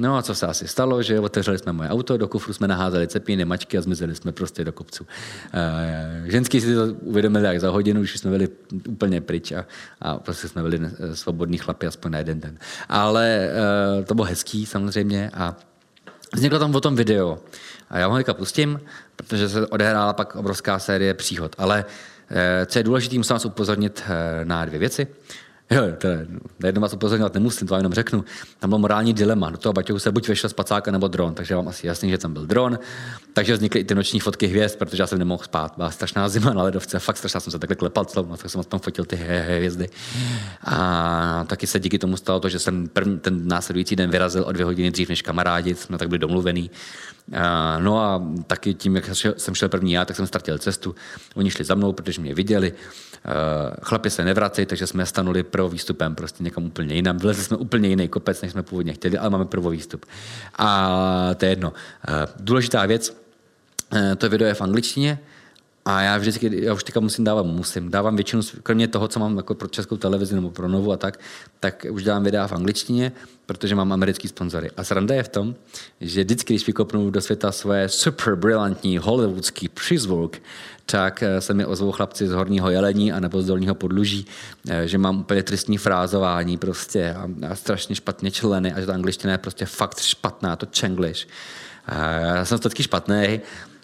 [0.00, 3.08] No a co se asi stalo, že otevřeli jsme moje auto, do kufru jsme naházeli
[3.08, 5.06] cepíny, mačky a zmizeli jsme prostě do kopců.
[5.54, 8.48] E, ženský si to uvědomili jak za hodinu, už jsme byli
[8.88, 9.66] úplně pryč a,
[10.00, 10.80] a prostě jsme byli
[11.14, 12.58] svobodní chlapi aspoň na jeden den.
[12.88, 13.50] Ale
[14.00, 15.56] e, to bylo hezký samozřejmě a
[16.34, 17.38] vzniklo tam o tom video.
[17.90, 18.80] A já ho pustím,
[19.16, 21.56] protože se odehrála pak obrovská série příhod.
[21.58, 21.84] Ale
[22.30, 24.02] e, co je důležité, musím vás upozornit
[24.44, 25.06] na dvě věci.
[25.72, 26.26] Jo, to je,
[26.64, 28.24] jedno vás upozorňovat nemusím, to vám jenom řeknu.
[28.58, 29.50] Tam byl morální dilema.
[29.50, 32.32] Do toho baťohu se buď vešel spacáka nebo dron, takže vám asi jasný, že tam
[32.32, 32.78] byl dron.
[33.32, 35.72] Takže vznikly i ty noční fotky hvězd, protože já jsem nemohl spát.
[35.76, 38.80] Byla strašná zima na ledovce, fakt strašná jsem se takhle klepal celou tak jsem tam
[38.80, 39.88] fotil ty hvězdy.
[40.64, 44.52] A taky se díky tomu stalo to, že jsem první, ten následující den vyrazil o
[44.52, 46.70] dvě hodiny dřív než kamarádi, jsme tak byli domluvený.
[47.78, 50.94] No a taky tím, jak jsem šel první já, tak jsem ztratil cestu.
[51.34, 52.72] Oni šli za mnou, protože mě viděli.
[53.82, 57.18] Chlapi se nevrací, takže jsme stanuli pro výstupem prostě někam úplně jinam.
[57.18, 60.06] Vylezli jsme úplně jiný kopec, než jsme původně chtěli, ale máme první výstup.
[60.58, 60.88] A
[61.36, 61.72] to je jedno.
[62.40, 63.16] Důležitá věc,
[64.18, 65.18] to video je v angličtině,
[65.90, 69.36] a já vždycky, já už teďka musím dávat, musím, dávám většinu, kromě toho, co mám
[69.36, 71.20] jako pro českou televizi nebo pro Novu a tak,
[71.60, 73.12] tak už dávám videa v angličtině,
[73.46, 74.70] protože mám americký sponzory.
[74.76, 75.54] A sranda je v tom,
[76.00, 80.36] že vždycky, když vykopnu do světa svoje super brilantní hollywoodský přízvuk,
[80.86, 84.26] tak eh, se mi ozvou chlapci z horního jelení a nebo z dolního podluží,
[84.68, 88.94] eh, že mám úplně tristní frázování prostě a, a strašně špatně členy a že ta
[88.94, 91.26] angličtina je prostě fakt špatná, to čenglish.
[92.36, 93.40] Já jsem taky špatný,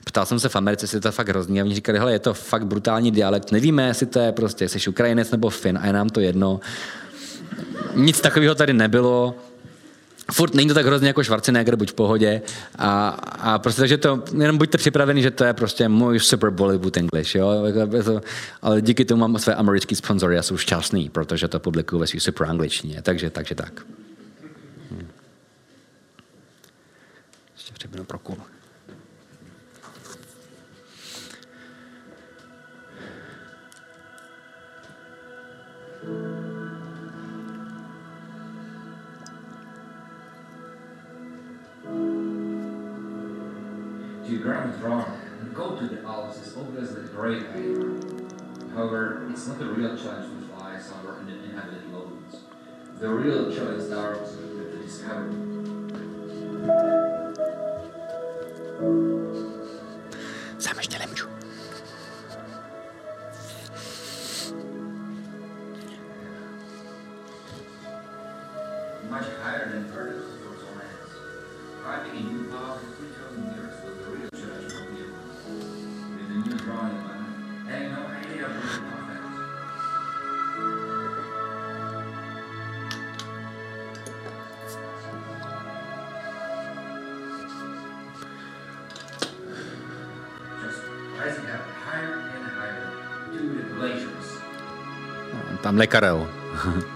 [0.08, 2.18] Ptal jsem se v Americe, jestli to je fakt hrozný a oni říkali, hele, je
[2.18, 5.92] to fakt brutální dialekt, nevíme, jestli to je prostě, jsi Ukrajinec nebo Fin a je
[5.92, 6.60] nám to jedno.
[7.94, 9.34] Nic takového tady nebylo.
[10.32, 12.42] Furt není to tak hrozně jako Schwarzenegger, buď v pohodě.
[12.78, 16.96] A, a prostě takže to, jenom buďte připraveni, že to je prostě můj super Bollywood
[16.96, 17.64] English, jo.
[17.64, 18.20] Jako
[18.62, 22.20] ale díky tomu mám své americký sponzory a jsou šťastný, protože to publikuju ve svý
[22.20, 23.02] super angličtině.
[23.02, 23.72] Takže, takže tak.
[24.90, 25.08] Hm.
[27.56, 28.36] Ještě pro kůl.
[44.24, 45.04] Geographic drawing,
[45.52, 47.74] go to the Alps is obviously a great idea.
[48.72, 52.36] However, it's not a real challenge to fly somewhere in the inhabited lowlands.
[53.00, 53.88] The real challenge
[54.36, 55.34] with the discovery.
[60.58, 60.98] Sám ještě
[69.76, 71.12] and furnace of the lands.
[71.84, 72.48] Arriving New
[72.96, 74.78] 3,000 years was the real church of the
[76.16, 77.20] With a new drawing man,
[77.68, 78.60] having no idea of the
[96.56, 96.86] Tam.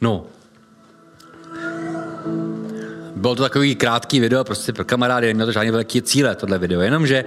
[0.00, 0.26] No,
[3.16, 6.80] bylo to takový krátký video, prostě pro kamarády, neměl to žádný velký cíle, tohle video,
[6.80, 7.24] jenomže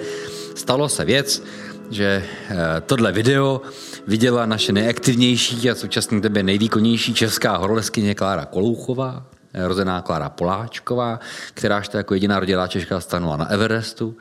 [0.55, 1.43] stalo se věc,
[1.89, 3.61] že eh, tohle video
[4.07, 11.19] viděla naše nejaktivnější a současně tebe nejvýkonnější česká horoleskyně Klára Kolouchová, eh, rozená Klára Poláčková,
[11.53, 14.17] která to jako jediná rodilá Češka stanula na Everestu.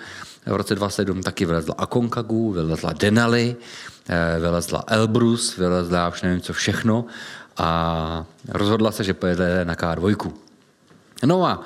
[0.46, 3.56] V roce 2007 taky vylezla Akonkagu, vylezla Denali,
[4.08, 7.04] eh, vylezla Elbrus, vylezla už nevím co všechno
[7.56, 10.32] a rozhodla se, že pojede na K2.
[11.26, 11.64] No a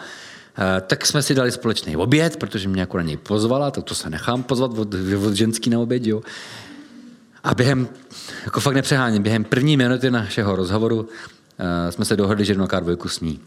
[0.59, 3.94] Eh, tak jsme si dali společný oběd, protože mě jako na něj pozvala, tak to
[3.94, 4.94] se nechám pozvat od,
[5.27, 6.22] od ženský na oběd, jo.
[7.44, 7.88] A během,
[8.44, 11.07] jako fakt nepřeháním, během první minuty našeho rozhovoru uh,
[11.90, 13.38] jsme se dohodli, že jdu na K2 s.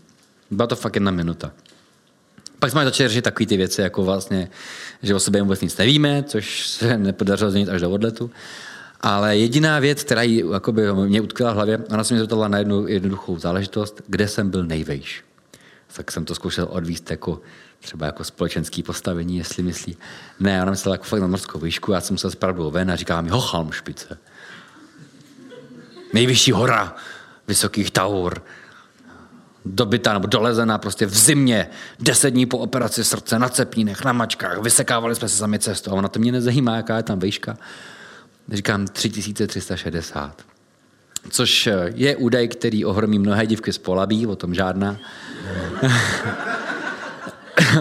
[0.52, 1.52] Byla to fakt jedna minuta.
[2.60, 4.50] Pak jsme začali řešit takové ty věci, jako vlastně,
[5.04, 8.32] že o sobě vůbec nic nevíme, což se nepodařilo změnit až do odletu.
[9.02, 12.58] Ale jediná věc, která jí, jakoby, mě utkvěla v hlavě, ona se mě zeptala na
[12.58, 15.24] jednu jednoduchou záležitost, kde jsem byl nejvejš
[15.94, 17.42] tak jsem to zkoušel odvíst jako
[17.80, 19.98] třeba jako společenský postavení, jestli myslí.
[20.40, 23.22] Ne, ona myslela jako fakt na morskou výšku, já jsem se zpravdu ven a říká
[23.22, 24.18] mi Hochalm špice.
[26.14, 26.96] Nejvyšší hora
[27.48, 28.44] vysokých taur.
[29.66, 34.58] Dobytá nebo dolezená prostě v zimě, deset dní po operaci srdce, na cepínech, na mačkách,
[34.58, 37.58] vysekávali jsme se sami cestu a ona to mě nezajímá, jaká je tam výška.
[38.52, 40.46] Říkám 3360.
[41.30, 44.98] Což je údaj, který ohromí mnohé dívky z Polabí, o tom žádná.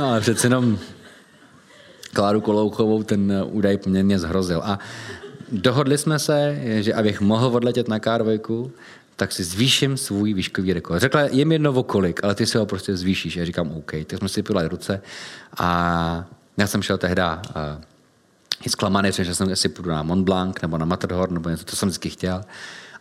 [0.00, 0.78] Ale přece jenom
[2.12, 4.62] Kláru Kolouchovou ten údaj poměrně zhrozil.
[4.64, 4.78] A
[5.52, 8.70] dohodli jsme se, že abych mohl odletět na K2,
[9.16, 11.00] tak si zvýším svůj výškový rekord.
[11.00, 13.36] Řekla, je mi jedno kolik, ale ty si ho prostě zvýšíš.
[13.36, 13.92] Já říkám OK.
[14.06, 15.02] Tak jsme si pili ruce
[15.58, 16.26] a
[16.56, 17.22] já jsem šel tehdy
[18.66, 21.76] i zklamaný, že jsem si půjdu na Mont Blanc nebo na Matterhorn, nebo něco, to
[21.76, 22.44] jsem vždycky chtěl.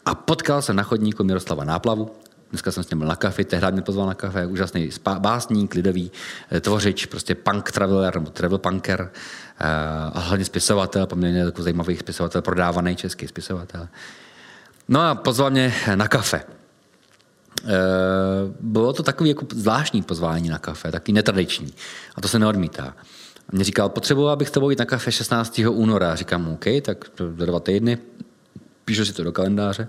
[0.06, 2.12] A potkal jsem na chodníku Miroslava Náplavu,
[2.50, 4.90] Dneska jsem s ním byl na kafe, tehdy mě pozval na kafe, úžasný
[5.20, 6.12] básník, lidový
[6.52, 9.12] eh, tvořič, prostě punk traveler nebo travel punker
[9.60, 9.66] eh,
[10.14, 13.88] a hlavně spisovatel, poměrně takový zajímavý spisovatel, prodávaný český spisovatel.
[14.88, 16.44] No a pozval mě na kafe.
[17.64, 17.70] Eh,
[18.60, 21.74] bylo to takový jako zvláštní pozvání na kafe, takový netradiční.
[22.16, 22.94] A to se neodmítá.
[23.52, 25.62] Mě říkal, potřebuji, abych s tebou jít na kafe 16.
[25.70, 26.16] února.
[26.16, 27.98] Říkám, OK, tak do dva týdny.
[28.86, 29.88] Píšu si to do kalendáře.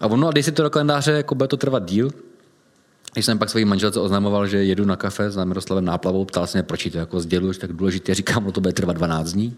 [0.00, 2.10] A ono, a dej si to do kalendáře, jako bude to trvat díl,
[3.12, 6.58] když jsem pak svojí manželce oznamoval, že jedu na kafe s Miroslavem Náplavou, ptal se
[6.58, 9.56] mě, proč to jako sděluješ tak důležitě, říkám, no to bude trvat 12 dní.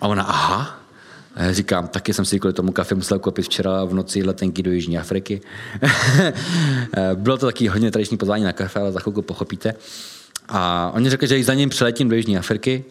[0.00, 0.80] A ona, aha,
[1.34, 4.62] a já říkám, taky jsem si kvůli tomu kafe musel koupit včera v noci letenky
[4.62, 5.40] do Jižní Afriky.
[7.14, 9.74] Bylo to taky hodně tradiční pozvání na kafe, ale za chvilku pochopíte.
[10.48, 12.84] A oni řekli, že za ním přiletím do Jižní Afriky,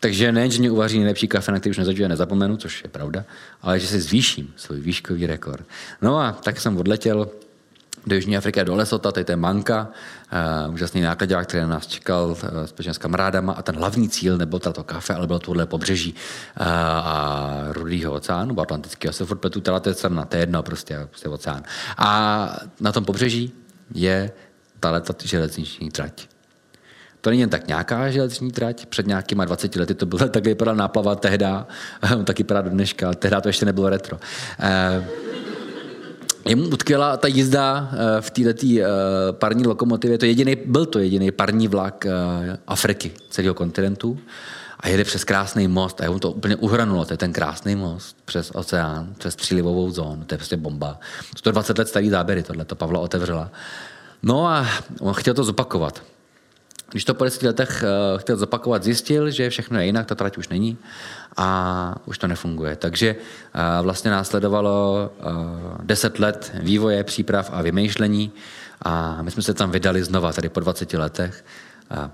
[0.00, 3.24] takže nejen, že mě uvaří nejlepší kafe, na který už nezažiju nezapomenu, což je pravda,
[3.62, 5.66] ale že si zvýším svůj výškový rekord.
[6.02, 7.28] No a tak jsem odletěl
[8.06, 9.88] do Jižní Afriky a do Lesota, tady to je Manka,
[10.66, 14.58] uh, úžasný nákladák, který nás čekal uh, společně s kamarádama a ten hlavní cíl nebyl
[14.58, 16.14] tato kafe, ale bylo tohle pobřeží
[16.60, 20.62] uh, a Rudýho oceánu, Atlantického, se furt pletu, teda to je crna, to je jedno
[20.62, 21.62] prostě, prostě oceán.
[21.98, 23.52] A na tom pobřeží
[23.94, 24.32] je
[24.80, 26.31] tato železniční trať.
[27.22, 28.86] To není jen tak nějaká železniční trať.
[28.86, 31.66] Před nějakýma 20 lety to bylo, tak vypadala náplava tehda,
[32.24, 34.18] tak vypadá do dneška, tehda to ještě nebylo retro.
[34.60, 35.04] Eh,
[36.44, 38.82] je mu utkvěla ta jízda eh, v této eh,
[39.32, 42.06] parní lokomotivě, to jediný, byl to jediný parní vlak
[42.66, 44.18] Afriky, celého kontinentu
[44.80, 48.16] a jede přes krásný most a mu to úplně uhranulo, to je ten krásný most
[48.24, 51.00] přes oceán, přes přílivovou zónu, to je prostě bomba.
[51.36, 53.50] 120 let starý záběry, tohle to Pavla otevřela.
[54.22, 54.66] No a
[55.00, 56.11] on chtěl to zopakovat.
[56.92, 60.38] Když to po deseti letech uh, chtěl zopakovat, zjistil, že všechno je jinak, ta trať
[60.38, 60.78] už není
[61.36, 62.76] a už to nefunguje.
[62.76, 65.26] Takže uh, vlastně následovalo uh,
[65.82, 68.32] deset let vývoje, příprav a vymýšlení
[68.82, 71.44] a my jsme se tam vydali znova, tady po 20 letech.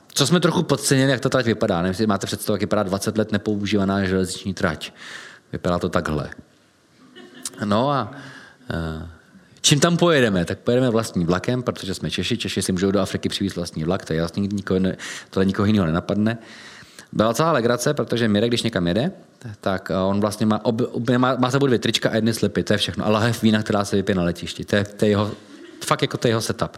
[0.08, 1.76] Co jsme trochu podcenili, jak ta trať vypadá.
[1.76, 4.92] Nevím, jestli máte představu, jak vypadá 20 let nepoužívaná železniční trať.
[5.52, 6.30] Vypadá to takhle.
[7.64, 8.12] No a
[9.60, 10.44] Čím tam pojedeme?
[10.44, 12.36] Tak pojedeme vlastním vlakem, protože jsme Češi.
[12.36, 14.80] Češi si můžou do Afriky přivést vlastní vlak, to je jasný, nikoho,
[15.30, 16.38] tohle nikoho jiného nenapadne.
[17.12, 19.12] Byla celá legrace, protože Mirek, když někam jede,
[19.60, 20.82] tak on vlastně má, ob,
[21.18, 23.06] má, má sebou dvě trička a jedny slipy, to je všechno.
[23.06, 24.64] A lahev vína, která se vypije na letišti.
[24.64, 25.30] To je, to je jeho,
[25.84, 26.76] fakt jako to je jeho setup.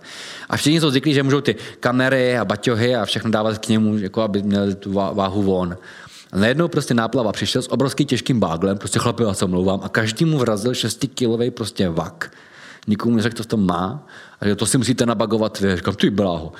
[0.48, 3.98] A všichni jsou zvyklí, že můžou ty kamery a baťohy a všechno dávat k němu,
[3.98, 5.76] jako aby měli tu váhu von.
[6.32, 9.88] A najednou prostě náplava přišel s obrovským těžkým báglem, prostě chlapi, já se omlouvám, a
[9.88, 12.30] každý mu vrazil 6 kilový prostě vak
[12.86, 14.06] nikomu neřekl, co v tom má,
[14.40, 15.76] a že to si musíte nabagovat vy.
[15.76, 16.52] Říkám, ty bláho.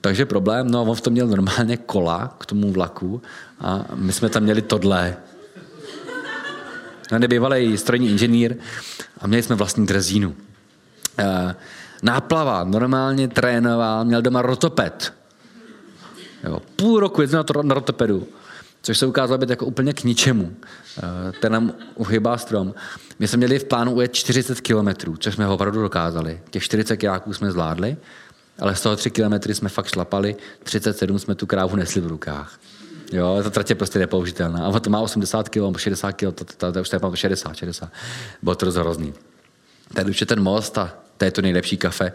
[0.00, 3.22] Takže problém, no on v tom měl normálně kola k tomu vlaku
[3.60, 5.16] a my jsme tam měli tohle.
[7.12, 8.56] On je bývalý strojní inženýr
[9.20, 10.34] a měli jsme vlastní drezínu.
[11.18, 11.54] Eh,
[12.02, 15.12] náplava, normálně trénoval, měl doma rotoped.
[16.44, 18.26] Jo, půl roku jezdil na, na rotopedu,
[18.82, 20.56] což se ukázalo být jako úplně k ničemu.
[20.98, 22.74] Eh, ten nám uhybá strom.
[23.18, 26.40] My jsme měli v plánu ujet 40 kilometrů, což jsme opravdu dokázali.
[26.50, 27.96] Těch 40 kiláků jsme zvládli,
[28.58, 32.58] ale z toho 3 kilometry jsme fakt šlapali, 37 jsme tu krávu nesli v rukách.
[33.12, 34.66] Jo, ta trať je prostě nepoužitelná.
[34.66, 37.92] A to má 80 kg, 60 kg, to, to, to, už je 60, 60.
[38.42, 39.14] Bylo to hrozný.
[39.94, 42.12] Tady už je ten most a to je to nejlepší kafe.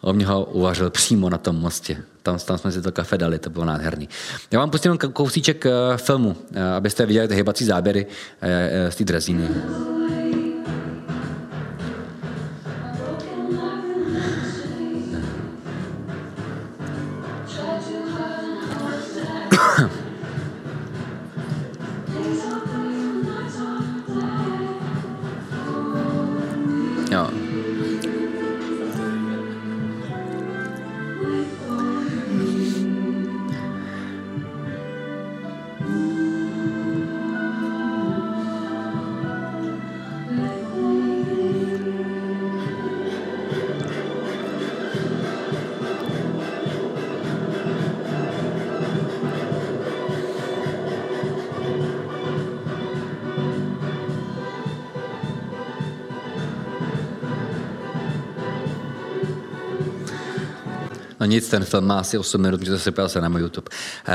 [0.00, 1.96] On mě ho uvařil přímo na tom mostě.
[2.22, 4.08] Tam, tam jsme si to kafe dali, to bylo nádherný.
[4.50, 9.04] Já vám pustím kousíček uh, filmu, uh, abyste viděli ty hybací záběry uh, z té
[9.04, 9.48] drezíny.
[61.48, 63.70] Ten film má asi 8 minut, můžete se se na můj YouTube.
[64.08, 64.14] Uh,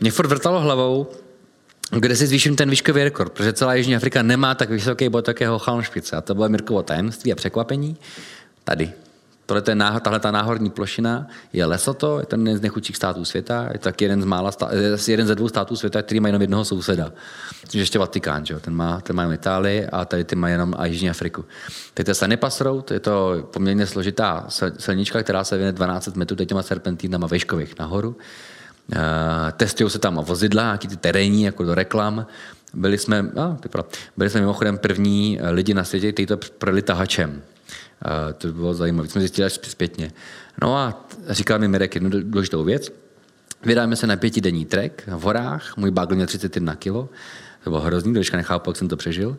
[0.00, 1.06] mě furt vrtalo hlavou,
[1.98, 5.58] kde si zvýším ten výškový rekord, protože celá Jižní Afrika nemá tak vysoký bod takého
[5.58, 6.16] chalmšpice.
[6.16, 7.96] A to bylo Mirkovo tajemství a překvapení.
[8.64, 8.92] Tady,
[9.46, 13.24] Tohle je náhor, tahle ta náhorní plošina je Lesoto, je to jeden z nejchudších států
[13.24, 14.70] světa, je to tak jeden, z mála stá,
[15.08, 17.12] jeden ze dvou států světa, který má jenom jednoho souseda.
[17.64, 18.60] Což je ještě Vatikán, že?
[18.60, 21.44] Ten, má, ten má jenom Itálii a tady ty má jenom a Jižní Afriku.
[21.94, 24.46] Teď je Sannepass Road, je to poměrně složitá
[24.78, 28.08] silnička, která se věne 12 metrů těma serpentínama veškových nahoru.
[28.08, 28.96] Uh,
[29.56, 32.26] testují se tam vozidla, nějaký ty terénní, jako do reklam.
[32.74, 33.56] Byli jsme, a,
[34.16, 37.42] byli jsme mimochodem první lidi na světě, kteří to projeli tahačem.
[38.06, 40.12] Uh, to bylo zajímavé, jsme zjistili až zpětně.
[40.62, 42.92] No a říkal mi Mirek jednu důležitou věc.
[43.64, 47.08] Vydáme se na pětidenní trek v horách, můj bagl měl 31 kilo,
[47.64, 49.36] to bylo hrozný, dočka nechápu, jak jsem to přežil.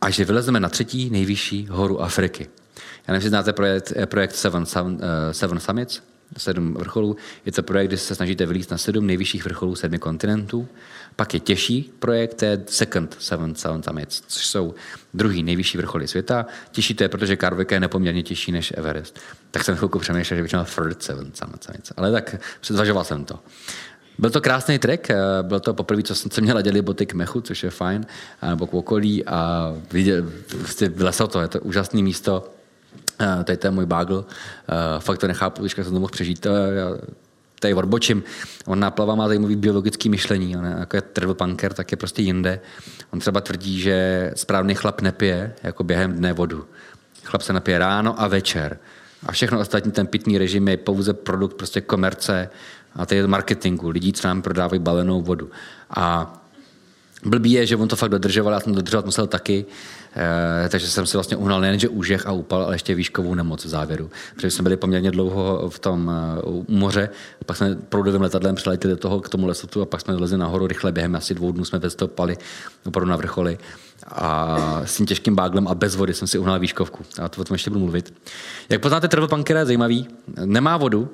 [0.00, 2.48] A že vylezeme na třetí nejvyšší horu Afriky.
[3.08, 5.00] Já nevím, znáte projekt, eh, projekt Seven, Seven, uh,
[5.32, 6.02] Seven Summits,
[6.36, 7.16] sedm vrcholů.
[7.46, 10.68] Je to projekt, kde se snažíte vylít na sedm nejvyšších vrcholů sedmi kontinentů.
[11.16, 14.74] Pak je těžší projekt, to je Second Seven, Seven Summits, což jsou
[15.14, 16.46] druhý nejvyšší vrcholy světa.
[16.70, 19.20] Těžší to je, protože Karvika je nepoměrně těžší než Everest.
[19.50, 21.92] Tak jsem chvilku přemýšlel, že bych měl Third Seven Summits.
[21.96, 23.38] Ale tak zvažoval jsem to.
[24.18, 27.40] Byl to krásný trek, eh, byl to poprvé, co jsem měl děli boty k mechu,
[27.40, 28.06] což je fajn,
[28.48, 30.92] nebo k okolí a viděl, prostě
[31.28, 32.54] to, je to úžasné místo,
[33.20, 34.14] Uh, tady to je můj bagl.
[34.14, 36.46] Uh, fakt to nechápu, když jsem to mohl přežít.
[36.46, 36.88] Uh, já
[37.64, 38.22] tady odbočím.
[38.66, 40.56] On náplava má zajímavý biologický myšlení.
[40.56, 42.60] On je, jako je travel punker, tak je prostě jinde.
[43.12, 46.64] On třeba tvrdí, že správný chlap nepije jako během dne vodu.
[47.24, 48.78] Chlap se napije ráno a večer.
[49.26, 52.50] A všechno ostatní, ten pitný režim je pouze produkt prostě komerce
[52.94, 53.88] a to je marketingu.
[53.88, 55.50] Lidí, co nám prodávají balenou vodu.
[55.90, 56.34] A
[57.24, 59.64] blbý je, že on to fakt dodržoval, já jsem dodržovat musel taky.
[60.16, 63.68] Eh, takže jsem si vlastně uhnal nejenže úžeh a upal, ale ještě výškovou nemoc v
[63.68, 64.10] závěru.
[64.34, 66.10] Protože jsme byli poměrně dlouho v tom
[66.44, 67.08] uh, moře,
[67.46, 70.66] pak jsme proudovým letadlem přiletěli do toho k tomu lesotu a pak jsme lezli nahoru
[70.66, 72.36] rychle během asi dvou dnů jsme vystopali
[72.86, 73.58] opravdu na vrcholy.
[74.08, 77.04] A s tím těžkým báglem a bez vody jsem si uhnal výškovku.
[77.22, 78.14] A to o tom ještě budu mluvit.
[78.68, 80.08] Jak poznáte, travel punkera je zajímavý.
[80.44, 81.10] Nemá vodu,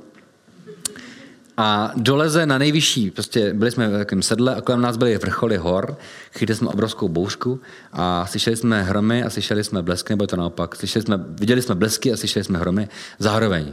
[1.61, 5.57] a doleze na nejvyšší, prostě byli jsme v takovém sedle a kolem nás byly vrcholy
[5.57, 5.97] hor,
[6.33, 7.61] chytili jsme obrovskou bouřku
[7.93, 10.77] a slyšeli jsme hromy a slyšeli jsme blesky, nebo to naopak.
[10.77, 12.89] Slyšeli jsme, viděli jsme blesky a slyšeli jsme hromy
[13.19, 13.73] zároveň.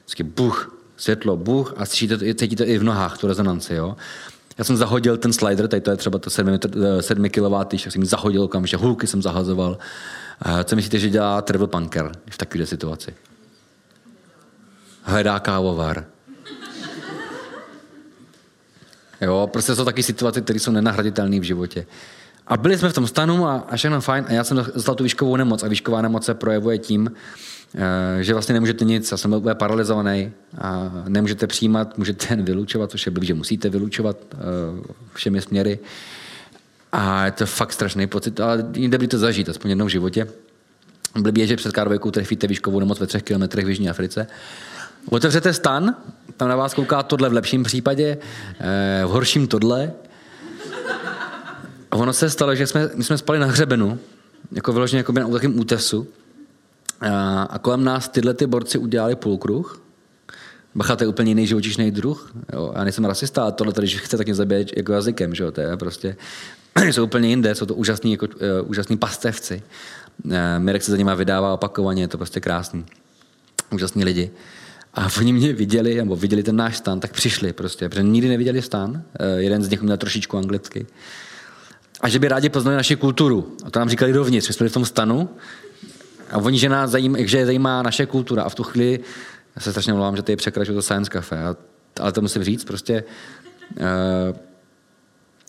[0.00, 3.74] Vždycky buch, světlo, buch a slyšíte, cítíte i v nohách tu rezonanci.
[3.74, 3.96] Jo?
[4.58, 6.58] Já jsem zahodil ten slider, tady to je třeba to 7,
[7.00, 9.78] 7 kW, tak jsem zahodil okamžitě, hulky jsem zahazoval.
[10.64, 13.14] Co myslíte, že dělá travel punker v takové situaci?
[15.02, 16.04] Hledá kávovar
[19.20, 21.86] Jo, prostě jsou taky situace, které jsou nenahraditelné v životě.
[22.46, 25.04] A byli jsme v tom stanu a, a všechno fajn a já jsem dostal tu
[25.04, 27.12] výškovou nemoc a výšková nemoc se projevuje tím,
[27.74, 32.90] eh, že vlastně nemůžete nic, já jsem byl paralizovaný a nemůžete přijímat, můžete jen vylučovat,
[32.90, 34.36] což je blbý, že musíte vylučovat eh,
[35.14, 35.78] všemi směry.
[36.92, 40.26] A je to fakt strašný pocit, ale je dobrý to zažít, aspoň jednou v životě.
[41.14, 44.26] Blbý je, že před Karlovejkou trefíte výškovou nemoc ve třech kilometrech v Jižní Africe
[45.10, 45.96] Otevřete stan,
[46.36, 48.18] tam na vás kouká tohle v lepším případě,
[48.60, 49.92] eh, v horším tohle.
[51.90, 53.98] Ono se stalo, že jsme, my jsme spali na hřebenu,
[54.52, 56.06] jako vyloženě jako na takovém útesu.
[57.48, 59.82] A, kolem nás tyhle ty borci udělali půlkruh.
[60.74, 62.32] Bacha, to je úplně jiný živočišný druh.
[62.52, 62.72] Jo.
[62.76, 65.34] Já nejsem rasista, ale tohle, když chce, tak mě zabije jako jazykem.
[65.34, 65.52] Že jo.
[65.52, 66.16] To je prostě,
[66.84, 69.62] jsou úplně jinde, jsou to úžasní, jako, uh, úžasní pastevci.
[70.24, 72.86] Uh, Mirek se za nimi vydává opakovaně, je to prostě krásný.
[73.70, 74.30] Úžasní lidi.
[74.98, 78.62] A oni mě viděli, nebo viděli ten náš stan, tak přišli prostě, protože nikdy neviděli
[78.62, 78.90] stan.
[78.90, 79.02] Uh,
[79.36, 80.86] jeden z nich měl trošičku anglicky.
[82.00, 83.56] A že by rádi poznali naši kulturu.
[83.64, 84.48] A to nám říkali dovnitř.
[84.48, 85.28] My jsme byli v tom stanu
[86.30, 88.42] a oni, že, nás zajímá, že je zajímá naše kultura.
[88.42, 89.00] A v tu chvíli,
[89.56, 91.56] já se strašně mluvám, že tady překračuju to Science Cafe, a,
[92.00, 93.04] ale to musím říct, prostě,
[93.80, 94.36] uh,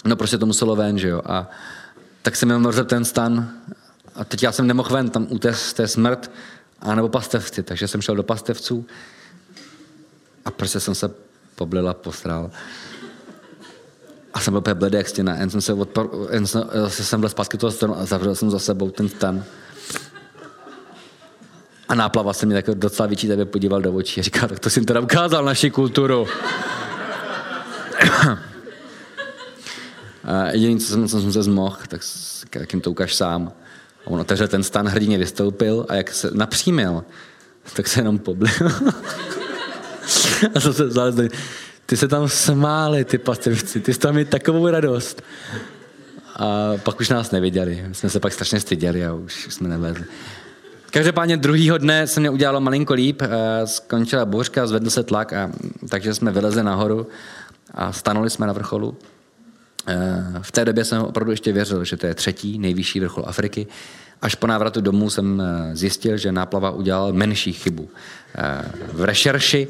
[0.06, 1.22] no prostě to muselo ven, že jo.
[1.26, 1.50] A
[2.22, 3.50] tak jsem měl ten stan
[4.16, 6.32] a teď já jsem nemohl ven, tam u té, té smrt,
[6.80, 8.86] a nebo pastevci, takže jsem šel do pastevců
[10.50, 11.12] a prostě jsem se
[11.56, 12.52] poblil a posral.
[14.34, 15.36] A jsem byl úplně bledý jak stěna.
[15.36, 18.60] Jen jsem se odpor, jen jsem, jsem byl zpátky toho stranu a zavřel jsem za
[18.60, 19.44] sebou ten stan.
[21.90, 24.86] A náplava se mi tak docela tebe podíval do očí a říká, tak to jsem
[24.86, 26.28] teda ukázal naši kulturu.
[30.24, 32.02] a jediný, co jsem, co jsem se zmohl, tak
[32.56, 33.52] jak jim to ukáž sám.
[34.06, 37.04] A on otevřel ten stan, hrdině vystoupil a jak se napřímil,
[37.74, 38.54] tak se jenom poblil.
[40.56, 41.30] a to se.
[41.86, 45.22] Ty se tam smáli, ty pastevci, ty jsi tam měli takovou radost.
[46.36, 47.84] A pak už nás neviděli.
[47.88, 50.06] My jsme se pak strašně styděli a už jsme nevezli.
[50.92, 53.28] Každopádně druhýho dne se mě udělalo malinko líp, eh,
[53.68, 55.52] skončila bouřka, zvedl se tlak, a,
[55.90, 57.08] takže jsme vylezli nahoru
[57.74, 58.98] a stanuli jsme na vrcholu.
[59.88, 63.68] Eh, v té době jsem opravdu ještě věřil, že to je třetí nejvyšší vrchol Afriky.
[64.22, 67.90] Až po návratu domů jsem eh, zjistil, že náplava udělal menší chybu.
[68.94, 69.68] V rešerši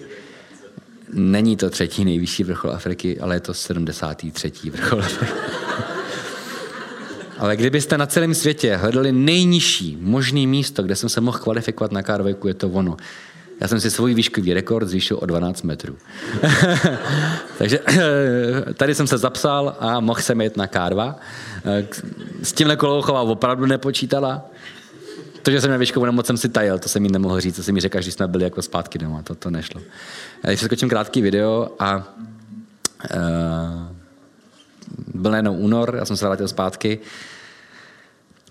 [1.14, 4.51] není to třetí nejvyšší vrchol Afriky, ale je to 73.
[4.70, 5.34] vrchol Afriky.
[7.38, 12.03] Ale kdybyste na celém světě hledali nejnižší možný místo, kde jsem se mohl kvalifikovat na
[12.03, 12.97] kárvejku, je to ono.
[13.60, 15.97] Já jsem si svůj výškový rekord zvýšil o 12 metrů.
[17.57, 17.80] Takže
[18.74, 21.16] tady jsem se zapsal a mohl jsem jet na K2.
[22.43, 24.45] S tímhle Kolouchová opravdu nepočítala.
[25.43, 27.64] To, že jsem měl výškovou nemoc, jsem si tajil, to jsem jí nemohl říct, to
[27.64, 29.82] jsem mi řekl, když jsme byli jako zpátky doma, to, to nešlo.
[30.44, 32.04] Když přeskočím krátký video a uh,
[35.16, 37.00] byl najednou únor, já jsem se vrátil zpátky.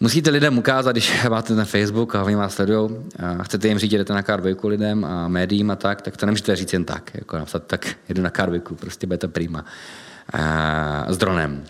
[0.01, 3.93] Musíte lidem ukázat, když máte ten Facebook a oni vás sledují a chcete jim říct,
[3.93, 7.11] jdete na karbojku lidem a médiím a tak, tak to nemůžete říct jen tak.
[7.15, 9.65] Jako napsat, tak jedu na karbojku, prostě bude to prima.
[10.33, 11.65] A, s dronem.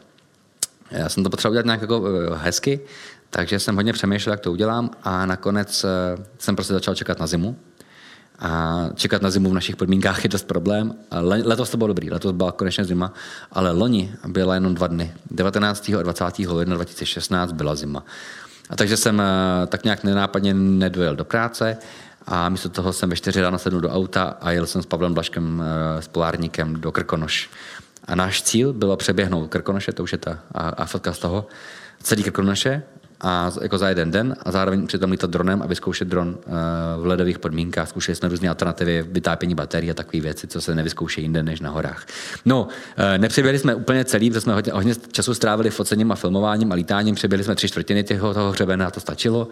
[0.91, 2.81] Já jsem to potřeboval udělat nějak jako eh, hezky,
[3.31, 5.89] takže jsem hodně přemýšlel, jak to udělám a nakonec eh,
[6.39, 7.57] jsem prostě začal čekat na zimu.
[8.39, 10.95] A čekat na zimu v našich podmínkách je dost problém.
[11.45, 13.13] Letos to bylo dobrý, letos byla konečně zima,
[13.53, 15.13] ale loni byla jenom dva dny.
[15.31, 15.89] 19.
[15.99, 16.39] a 20.
[16.39, 18.05] ledna 2016 byla zima.
[18.71, 21.77] A takže jsem eh, tak nějak nenápadně nedojel do práce
[22.27, 25.15] a místo toho jsem ve 4 ráno sedl do auta a jel jsem s Pavlem
[25.15, 27.51] Blaškem, eh, s polárníkem do Krkonoš.
[28.05, 31.47] A náš cíl bylo přeběhnout Krkonoše, to už je ta a, a fotka z toho,
[32.03, 32.83] celý Krkonoše
[33.21, 36.55] a jako za jeden den a zároveň přitom lítat dronem a vyzkoušet dron uh,
[37.03, 37.89] v ledových podmínkách.
[37.89, 41.71] Zkoušeli jsme různé alternativy vytápění baterií a takové věci, co se nevyzkouší jinde než na
[41.71, 42.07] horách.
[42.45, 42.69] No, uh,
[43.17, 47.15] nepřeběhli jsme úplně celý, protože jsme hodně, hodně času strávili focením a filmováním a lítáním.
[47.15, 49.49] Přeběhli jsme tři čtvrtiny těho, toho hřebena a to stačilo.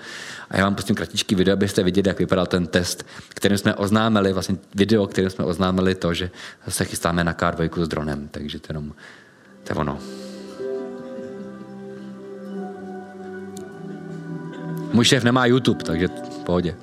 [0.51, 4.33] A já vám pustím kratičký video, abyste viděli, jak vypadal ten test, kterým jsme oznámili,
[4.33, 6.31] vlastně video, kterým jsme oznámili to, že
[6.69, 8.29] se chystáme na K2 s dronem.
[8.31, 8.93] Takže to jenom
[9.67, 10.26] to je ono.
[14.97, 16.77] Můj šéf nemá YouTube, takže v pohodě.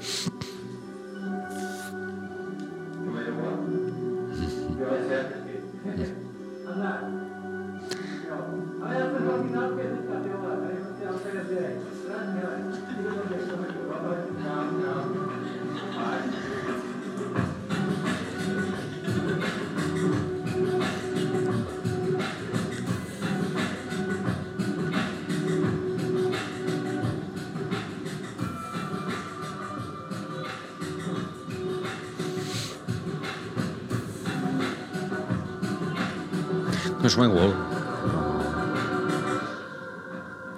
[37.18, 37.54] Můj gol.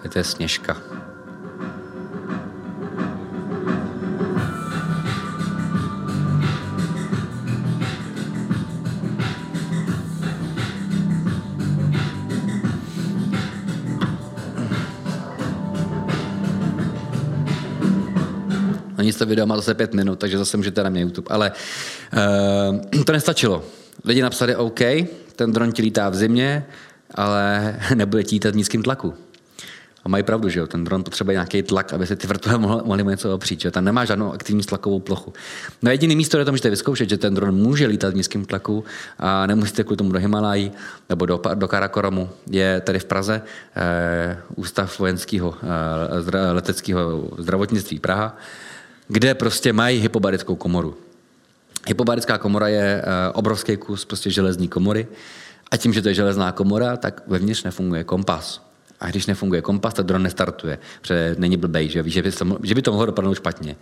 [0.03, 0.78] Je to je sněžka.
[18.97, 21.28] No nic, to video má zase pět minut, takže zase můžete na mě YouTube.
[21.30, 21.51] Ale
[22.91, 23.64] uh, to nestačilo.
[24.06, 24.82] Lidi napsali OK,
[25.36, 26.66] ten dron ti lítá v zimě,
[27.16, 29.14] ale nebude ti lítat v nízkém tlaku.
[30.06, 32.82] A mají pravdu, že jo, ten dron potřebuje nějaký tlak, aby se ty vrtule mohly,
[32.86, 35.34] mohly něco opřít, že tam nemá žádnou aktivní tlakovou plochu.
[35.82, 38.84] No jediný místo, kde to můžete vyzkoušet, že ten dron může lítat v nízkém tlaku
[39.20, 40.72] a nemusíte kvůli tomu do Himalají
[41.10, 43.42] nebo do, do Karakoromu, je tady v Praze
[43.76, 45.56] eh, Ústav vojenského
[46.34, 48.38] eh, leteckého zdravotnictví Praha,
[49.08, 50.98] kde prostě mají hypobarickou komoru.
[51.88, 55.08] Hypobarická komora je eh, obrovský kus prostě železní komory
[55.72, 58.62] a tím, že to je železná komora, tak vevnitř nefunguje kompas.
[59.00, 62.76] A když nefunguje kompas, tak dron nestartuje, protože není blbej, že, že, by, to, že
[62.76, 63.76] by to mohlo dopadnout špatně.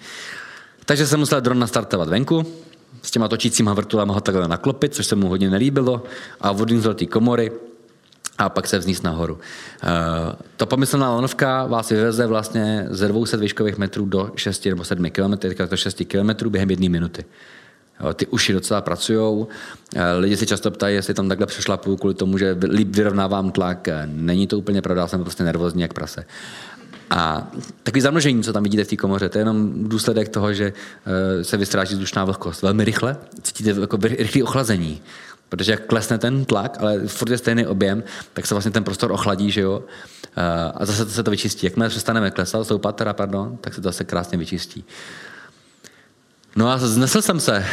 [0.86, 2.46] Takže jsem musel dron nastartovat venku,
[3.02, 6.04] s těma točícíma vrtulama ho takhle naklopit, což se mu hodně nelíbilo,
[6.42, 7.52] a odnízl ty komory
[8.38, 9.34] a pak se vzníst nahoru.
[9.34, 9.40] Uh,
[10.58, 15.38] to pomyslná lanovka vás vyveze vlastně ze 200 výškových metrů do 6 nebo 7 km,
[15.38, 17.26] teďka do 6 km během jedné minuty.
[18.14, 19.46] Ty uši docela pracují.
[19.96, 23.88] Eh, lidi si často ptají, jestli tam takhle přešlapuju kvůli tomu, že líp vyrovnávám tlak.
[23.88, 26.26] Eh, není to úplně pravda, jsem prostě nervózní jak prase.
[27.10, 27.52] A
[27.84, 30.74] takový zamlžení, co tam vidíte v té komoře, to je jenom důsledek toho, že
[31.06, 32.62] eh, se vystráží vzdušná vlhkost.
[32.62, 35.02] Velmi rychle cítíte jako rychlé ochlazení.
[35.50, 39.12] Protože jak klesne ten tlak, ale furt je stejný objem, tak se vlastně ten prostor
[39.12, 39.84] ochladí, že jo?
[40.76, 41.66] A zase se to vyčistí.
[41.66, 44.86] Jakmile přestaneme klesat, stoupat teda, pardon, tak se to zase krásně vyčistí.
[46.56, 47.66] No a znesl jsem se.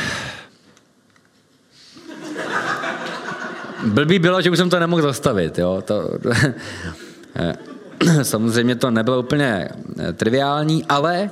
[3.86, 5.58] Blbý bylo, že už jsem to nemohl zastavit.
[5.58, 5.82] Jo?
[5.84, 6.10] To,
[8.22, 9.68] samozřejmě to nebylo úplně
[9.98, 11.30] eh, triviální, ale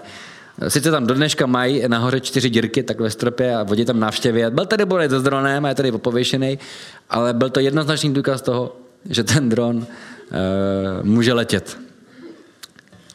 [0.68, 4.50] Sice tam do dneška mají nahoře čtyři dírky tak ve stropě a vodí tam návštěvy.
[4.50, 6.58] Byl tady borec s dronem a je tady popověšený,
[7.10, 8.76] ale byl to jednoznačný důkaz toho,
[9.10, 9.84] že ten dron uh,
[11.02, 11.78] může letět.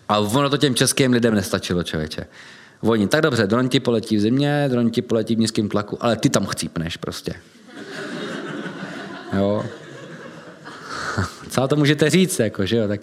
[0.10, 2.28] A ono to těm českým lidem nestačilo, člověče.
[2.84, 6.16] Oni, tak dobře, dron ti poletí v zimě, dron ti poletí v nízkém tlaku, ale
[6.16, 7.34] ty tam chcípneš prostě.
[9.38, 9.66] Jo.
[11.50, 12.88] Co to můžete říct, jako, že jo?
[12.88, 13.02] Tak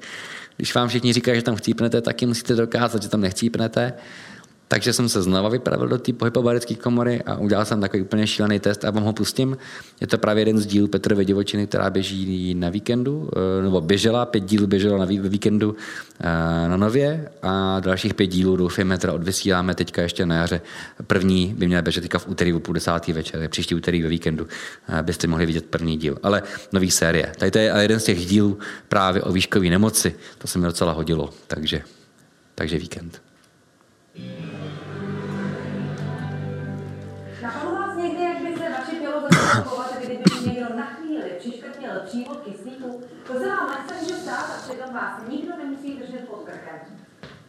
[0.57, 3.93] když vám všichni říkají, že tam chcípnete, taky musíte dokázat, že tam nechcípnete.
[4.73, 8.61] Takže jsem se znova vypravil do té pohybobarické komory a udělal jsem takový úplně šílený
[8.61, 9.57] test a vám ho pustím.
[10.01, 14.27] Je to právě jeden z dílů Petrovy divočiny, která běží na víkendu, eh, nebo běžela,
[14.27, 15.77] pět dílů běželo na víkendu
[16.21, 20.61] eh, na Nově a dalších pět dílů doufáme teda odvysíláme teďka ještě na jaře.
[21.07, 24.47] První by měla běžet teďka v úterý v půl desátý večer, příští úterý ve víkendu
[24.89, 26.18] eh, byste mohli vidět první díl.
[26.23, 26.43] Ale
[26.73, 27.33] nový série.
[27.39, 28.59] Tady to je jeden z těch dílů
[28.89, 30.14] právě o výškové nemoci.
[30.39, 31.83] To se mi docela hodilo, takže,
[32.55, 33.23] takže víkend.
[39.61, 43.68] Opakovat, kdyby někdo na chvíli přiškrtnil přívod kyslíku, to se vám
[44.00, 45.22] může stát a přitom vás
[45.98, 46.80] držet pod krkem.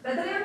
[0.01, 0.43] Petr Jan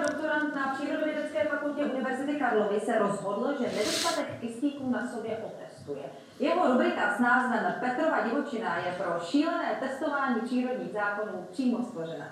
[0.00, 6.02] doktorant na Přírodovědecké fakultě Univerzity Karlovy, se rozhodl, že nedostatek kyslíku na sobě otestuje.
[6.38, 12.26] Jeho rubrika s názvem Petrova divočina je pro šílené testování přírodních zákonů přímo stvořena.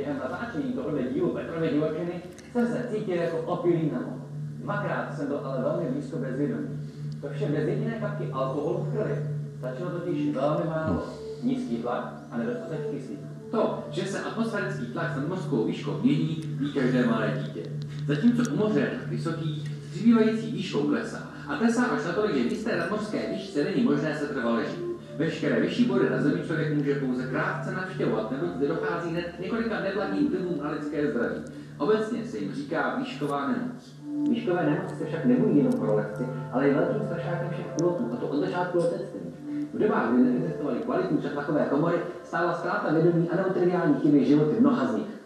[0.00, 2.22] Během natáčení tohoto dílu Petrovy divočiny
[2.52, 4.00] jsem se cítil jako opilý na.
[4.62, 6.68] Dvakrát jsem byl ale velmi blízko bezvědomí.
[7.20, 9.16] To vše bez jediné kapky alkoholu v krvi.
[9.58, 11.02] Stačilo totiž velmi málo.
[11.42, 13.22] Nízký tlak a nedostatek kyslíku.
[13.50, 17.70] To, že se atmosférický tlak nad mořskou výškou mění, ví každé malé dítě.
[18.06, 22.76] Zatímco u moře vysoký, přibývající výškou klesá a klesá až na to, že v jisté
[22.76, 24.99] nadmořské výšce není možné se trvale žít.
[25.20, 29.80] Veškeré vyšší body na Zemi člověk může pouze krátce navštěvovat, nebo zde dochází ne, několika
[29.80, 31.42] neblahým vlivům na lidské zdraví.
[31.78, 33.94] Obecně se jim říká výšková nemoc.
[34.30, 38.16] Výškové nemoci se však nebojí jenom pro letci, ale i velkým strašákem všech pilotů, a
[38.16, 39.20] to od začátku letectví.
[39.74, 44.86] V dobách, kdy neexistovaly kvalitní přetlakové komory, stála ztráta vědomí a neutriální chyby životy mnoha
[44.86, 45.20] z nich.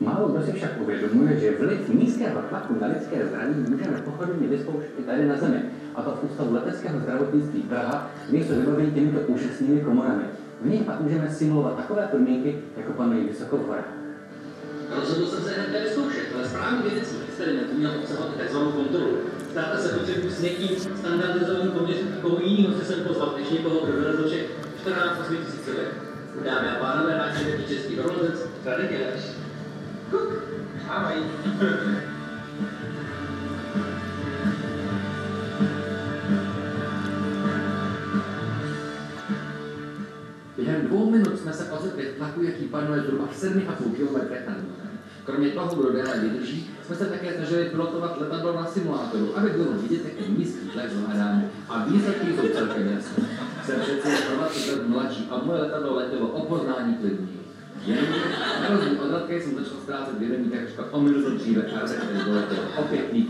[0.00, 4.90] Málo kdo si však uvědomuje, že vliv nízkého tlaku na lidské zdraví můžeme pochodně vyzkoušet
[4.98, 5.62] i tady na Zemi,
[5.94, 10.24] a to v Ústavu leteckého zdravotnictví Praha, kde jsou vybaveni těmito úžasnými komorami.
[10.60, 13.92] V nich pak můžeme simulovat takové podmínky, jako panují vysoko v horách.
[15.00, 18.56] Rozhodl jsem se hned vyzkoušet, ale správný vědecký experiment měl obsahovat tzv.
[18.56, 19.16] kontrolu.
[19.50, 23.80] Stále se potřebuji s někým standardizovaným poměřem a koho jiného se sem pozvat, než někoho,
[24.26, 25.92] všech 14 tisíc let.
[26.44, 27.38] Dámy a pánové, náš
[27.68, 29.24] český horolezec Radek Jeleš.
[30.88, 31.14] Ahoj.
[41.04, 43.62] dvou minut jsme se ocitli v tlaku, jaký panuje zhruba v 7,5
[43.96, 44.90] km nad mořem.
[45.24, 49.72] Kromě toho, kdo déle vydrží, jsme se také snažili pilotovat letadlo na simulátoru, aby bylo
[49.72, 51.50] vidět, jaký nízký tlak zvládáme.
[51.68, 53.24] A výsledky jsou celkem jasné.
[53.64, 57.40] Jsem přeci 20 let mladší a moje letadlo letělo o poznání klidněji.
[57.84, 58.20] Jenomže
[58.62, 62.24] na rozdíl od Radky jsem začal ztrácet vědomí takřka o minutu dříve a řekl, že
[62.24, 63.24] doletěl opět pět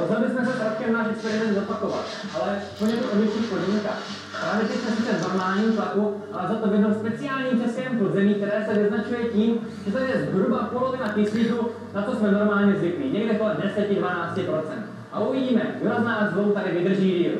[0.00, 3.98] Rozhodli jsme se s Radkem náš experiment zopakovat, ale v poněkud odlišných podmínkách.
[4.40, 8.34] Právě teď jsme sice v normálním tlaku, ale za to v jednom speciálním českém podzemí,
[8.34, 13.10] které se vyznačuje tím, že tady je zhruba polovina kyslíku, na co jsme normálně zvyklí,
[13.12, 14.60] někde kolem 10-12%.
[15.12, 17.32] A uvidíme, kdo z nás dvou tady vydrží díl.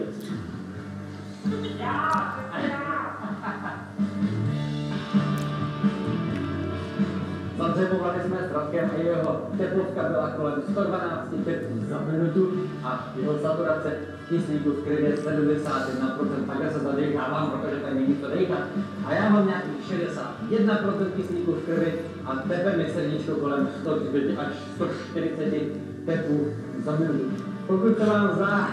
[7.80, 13.38] Zadřebovali jsme s Radkem a jeho teplovka byla kolem 112 teplů za minutu a jeho
[13.38, 13.92] saturace
[14.28, 18.58] kyslíku v krvi je 71%, takhle se zadechávám, protože tady není to dechat.
[19.06, 20.08] A já mám nějakých
[20.50, 26.46] 61% kyslíku v krvi a tepe mi srdíčko kolem 130 až 140 teplů
[26.84, 27.44] za minutu.
[27.66, 28.70] Pokud se vám zdá,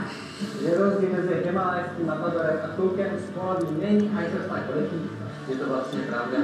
[0.61, 5.09] že rozdíl mezi himalajským matadorem a klukem z není až to tak velký,
[5.47, 6.37] je to vlastně pravda.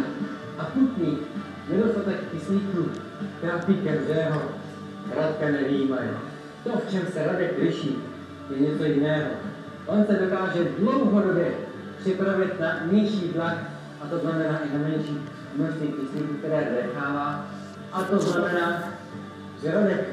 [0.58, 1.18] Akutní
[1.70, 2.90] nedostatek kyslíku
[3.42, 4.42] trápí každého.
[5.16, 6.10] Radka nevýjímaje.
[6.64, 7.98] To, v čem se Radek liší,
[8.50, 9.30] je něco jiného.
[9.86, 11.52] On se dokáže dlouhodobě
[12.00, 13.58] připravit na nižší tlak,
[14.02, 15.22] a to znamená i na menší
[15.56, 17.46] množství kyslíku, které nechává.
[17.92, 18.84] A to znamená,
[19.64, 20.06] že Radek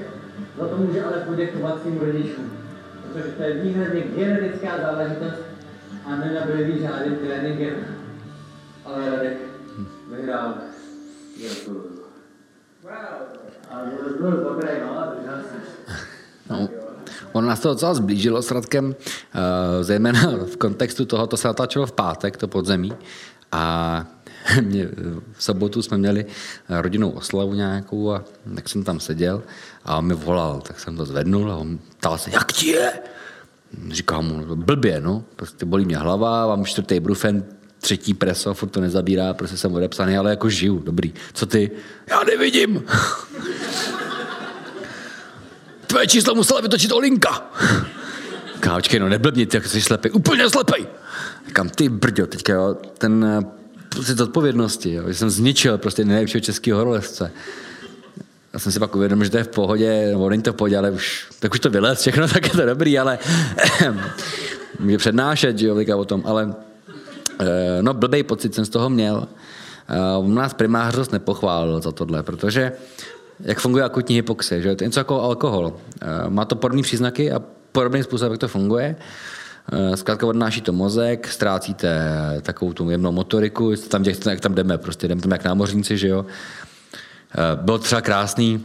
[0.59, 2.53] za to může ale poděkovat svým rodičům,
[3.03, 5.42] protože to je výhradně genetická záležitost
[6.05, 7.74] a nenabyl žádným tréninkem.
[8.84, 9.36] Ale Radek
[10.11, 10.55] vyhrál.
[16.51, 16.59] No.
[16.61, 16.68] No,
[17.32, 21.86] ono nás to docela zblížilo s Radkem, eh, zejména v kontextu toho, to se natáčelo
[21.86, 22.93] v pátek, to podzemí.
[23.53, 24.07] A
[24.62, 24.88] mě,
[25.32, 26.26] v sobotu jsme měli
[26.68, 28.24] rodinnou oslavu nějakou a
[28.55, 29.43] tak jsem tam seděl
[29.84, 32.93] a on mi volal, tak jsem to zvednul a on ptal se, jak ti je?
[33.91, 37.45] Říkám mu, blbě, no, prostě bolí mě hlava, mám čtvrtý brufen,
[37.81, 41.14] třetí preso, furt to nezabírá, prostě jsem odepsaný, ale jako žiju, dobrý.
[41.33, 41.70] Co ty?
[42.11, 42.85] Já nevidím.
[45.87, 47.51] Tvoje číslo musela vytočit Olinka.
[48.61, 50.87] Káčky, no neblbni, ty, jak jsi slepý, úplně slepý.
[51.53, 53.41] Kam ty brďo, teďka jo, ten eh,
[53.97, 57.33] pocit odpovědnosti, jo, že jsem zničil prostě nejlepšího českého horolezce.
[58.53, 60.78] Já jsem si pak uvědomil, že to je v pohodě, nebo není to v pohodě,
[60.78, 63.18] ale už, tak už to vylez všechno, tak je to dobrý, ale
[64.78, 66.55] může přednášet, že jo, o tom, ale
[67.82, 69.28] no blbej pocit jsem z toho měl.
[70.20, 72.72] Uh, nás primář dost nepochválil za tohle, protože
[73.45, 75.72] jak funguje akutní hypoxie, že to je něco jako alkohol.
[76.03, 78.97] Eh, má to podobné příznaky a podobným způsobem, jak to funguje.
[79.72, 82.01] Eh, zkrátka odnáší to mozek, ztrácíte
[82.43, 86.26] takovou tu jemnou motoriku, tam, jak tam jdeme, prostě jdeme tam jak námořníci, že jo.
[87.55, 88.64] Bylo třeba krásný,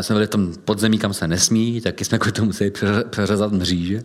[0.00, 2.72] jsme byli v tom podzemí, kam se nesmí, taky jsme kvůli tomu museli
[3.10, 4.02] přeřezat mříže.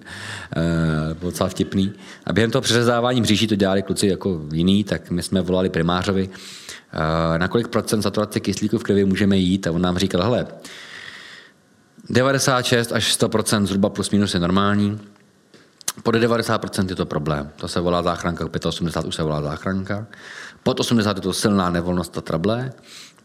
[1.19, 1.93] Bylo docela vtipný.
[2.25, 6.29] A během toho přeřezávání mříží to dělali kluci jako jiný, tak my jsme volali primářovi,
[7.37, 10.47] na kolik procent saturace kyslíku v krvi můžeme jít a on nám říkal, hele,
[12.09, 14.99] 96 až 100% zhruba plus minus je normální,
[16.03, 17.49] pod 90% je to problém.
[17.55, 20.07] To se volá záchranka, 85 už se volá záchranka.
[20.63, 22.73] Pod 80 je to silná nevolnost a trable.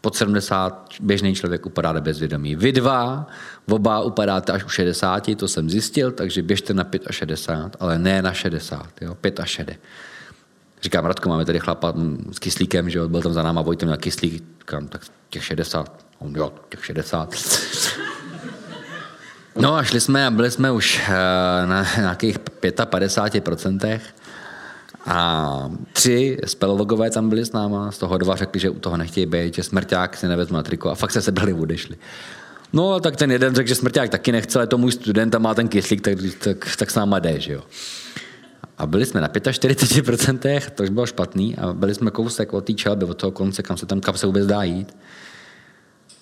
[0.01, 2.55] Pod 70 běžný člověk upadá do bezvědomí.
[2.55, 3.27] Vy dva,
[3.69, 7.99] oba upadáte až u 60, to jsem zjistil, takže běžte na 5 až 60, ale
[7.99, 9.15] ne na 60, jo?
[9.15, 9.79] 5 až 60.
[10.81, 11.93] Říkám, Radko, máme tady chlapa
[12.31, 16.05] s kyslíkem, že byl tam za náma Vojtem na kyslík, říkám, tak těch 60.
[16.19, 17.35] On, jo, těch 60.
[19.55, 21.11] No a šli jsme a byli jsme už eh,
[21.65, 23.99] na nějakých 55%
[25.09, 29.25] a tři spelologové tam byli s náma, z toho dva řekli, že u toho nechtějí
[29.25, 31.97] být, že smrťák si nevezme na triko a fakt se sebrali, odešli.
[32.73, 35.39] No a tak ten jeden řekl, že smrťák taky nechce, ale to můj student a
[35.39, 37.63] má ten kyslík, tak, tak, tak s náma jde, že jo.
[38.77, 43.05] A byli jsme na 45%, to bylo špatný, a byli jsme kousek od té čelby,
[43.05, 44.97] od toho konce, kam se tam kapse vůbec dá jít.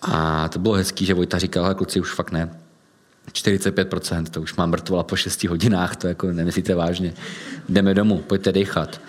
[0.02, 2.50] A to bylo hezký, že Vojta říkal, ale kluci už fakt ne.
[3.32, 7.14] 45%, to už mám mrtvola po 6 hodinách, to jako nemyslíte vážně.
[7.70, 9.02] Jdeme domů, pojďte dechat.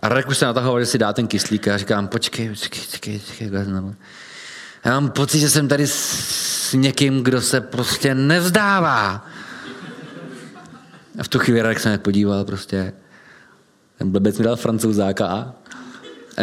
[0.00, 2.82] A Radek už se natahoval, že si dá ten kyslík a já říkám, počkej, počkej,
[2.90, 3.94] počkej, počkej, počkej.
[4.84, 9.26] Já mám pocit, že jsem tady s někým, kdo se prostě nevzdává.
[11.18, 12.92] A v tu chvíli Radek se podíval prostě.
[13.98, 15.54] Ten blbec mi dal francouzáka a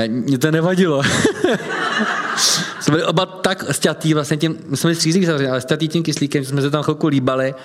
[0.07, 1.01] mě to nevadilo.
[2.93, 6.43] byli oba tak stětý vlastně tím, my jsme byli střízlí samozřejmě, ale stětý tím kyslíkem,
[6.43, 7.55] že jsme se tam chvilku líbali.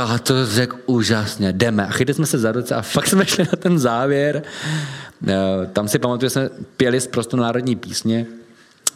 [0.00, 1.86] A to řekl úžasně, jdeme.
[1.86, 4.42] A chytli jsme se za ruce a fakt jsme šli na ten závěr.
[5.28, 5.34] Eh,
[5.72, 8.26] tam si pamatuju, že jsme pěli z prostě národní písně.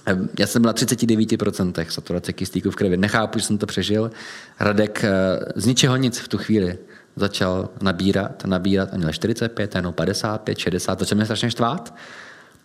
[0.07, 2.97] Eh, já jsem byl na 39% saturace kyslíku v krvi.
[2.97, 4.11] Nechápu, že jsem to přežil.
[4.61, 5.11] Radek eh,
[5.55, 6.79] z ničeho nic v tu chvíli
[7.17, 11.95] začal nabírat, nabírat a měl 45, jenom 55, 60, začal mě strašně štvát.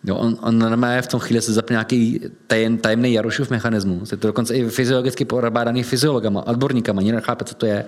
[0.03, 4.11] Jo, on, on normálně v tom chvíli se zapne nějaký tajem, tajemný Jarošův mechanismus.
[4.11, 7.85] Je to dokonce i fyziologicky porabádaný fyziologama, odborníkama, ani nechápe, co to je.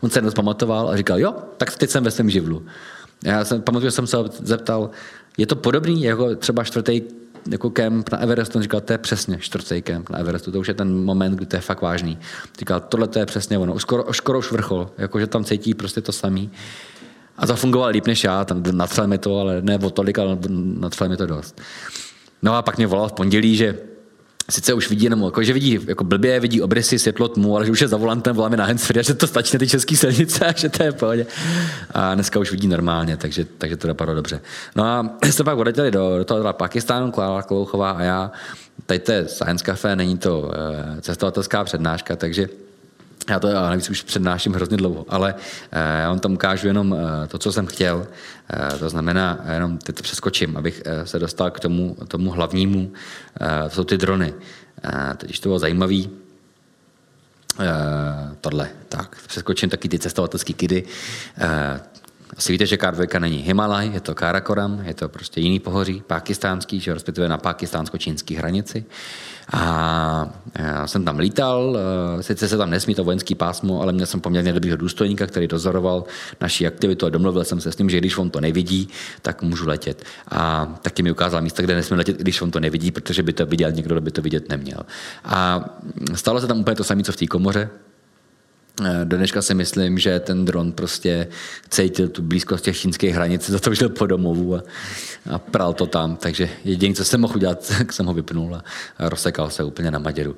[0.00, 2.66] On se jednou pamatoval a říkal, jo, tak teď jsem ve svém živlu.
[3.24, 4.90] Já jsem, pamatuju, že jsem se zeptal,
[5.38, 7.02] je to podobný jako třeba čtvrtý
[7.50, 10.68] jako kemp na Everestu, on říkal, to je přesně čtvrtý kemp na Everestu, to už
[10.68, 12.18] je ten moment, kdy to je fakt vážný.
[12.58, 16.12] Říkal, tohle to je přesně ono, skoro, skoro už vrchol, jakože tam cítí prostě to
[16.12, 16.50] samý.
[17.38, 20.38] A to fungovalo líp než já, tam natřel mi to, ale ne o tolik, ale
[20.48, 21.60] natřel mi to dost.
[22.42, 23.78] No a pak mě volal v pondělí, že
[24.50, 27.72] sice už vidí jenom, jako, že vidí jako blbě, vidí obrysy, světlo, tmu, ale že
[27.72, 30.52] už je za volantem, voláme na handsfree, že to stačí na ty české silnice a
[30.56, 31.26] že to je v pohodě.
[31.90, 34.40] A dneska už vidí normálně, takže, takže to dopadlo dobře.
[34.76, 38.32] No a jsme pak odletěli do, do toho Pakistánu, Klára Klouchová a já.
[38.86, 40.50] Tady to je Science Café, není to
[40.98, 42.48] e, cestovatelská přednáška, takže
[43.30, 45.34] já to já navíc už přednáším hrozně dlouho, ale
[45.72, 48.06] eh, já vám tam ukážu jenom eh, to, co jsem chtěl.
[48.50, 52.92] Eh, to znamená, jenom teď to přeskočím, abych se dostal k tomu, tomu hlavnímu,
[53.64, 54.34] to jsou ty drony.
[55.16, 56.10] Teď to bylo zajímavý,
[58.40, 60.84] tohle, tak, přeskočím taky ty cestovatelské kidy.
[62.36, 66.80] Asi víte, že K2 není Himalaj, je to Karakoram, je to prostě jiný pohoří, pakistánský,
[66.80, 68.84] že respektive na pakistánsko-čínské hranici.
[69.52, 71.78] A já jsem tam lítal,
[72.18, 75.48] eh, sice se tam nesmí to vojenský pásmo, ale měl jsem poměrně dobrýho důstojníka, který
[75.48, 76.04] dozoroval
[76.40, 78.88] naši aktivitu a domluvil jsem se s ním, že když on to nevidí,
[79.22, 80.04] tak můžu letět.
[80.28, 83.46] A taky mi ukázal místa, kde nesmím letět, když on to nevidí, protože by to
[83.46, 84.78] viděl někdo, kdo by to vidět neměl.
[85.24, 85.64] A
[86.14, 87.70] stalo se tam úplně to samé, co v té komoře.
[88.80, 91.28] Eh, do dneška si myslím, že ten dron prostě
[91.68, 94.62] cítil tu blízkost těch čínských hranic, za to žil po domovu a,
[95.30, 98.62] a pral to tam, takže jediné, co jsem mohl udělat, tak jsem ho vypnul a
[98.98, 100.36] rozsekal se úplně na Maděru.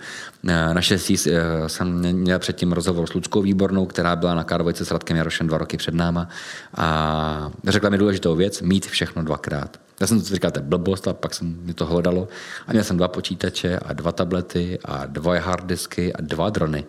[0.48, 4.90] Eh, Naštěstí eh, jsem měl předtím rozhovor s Ludskou Výbornou, která byla na Karvojce s
[4.90, 6.28] Radkem Jarošem dva roky před náma
[6.74, 9.80] a řekla mi důležitou věc, mít všechno dvakrát.
[10.00, 12.28] Já jsem to říkal, to je blbost, a pak jsem mi to hledalo.
[12.66, 16.84] A měl jsem dva počítače a dva tablety a dvoje harddisky a dva drony.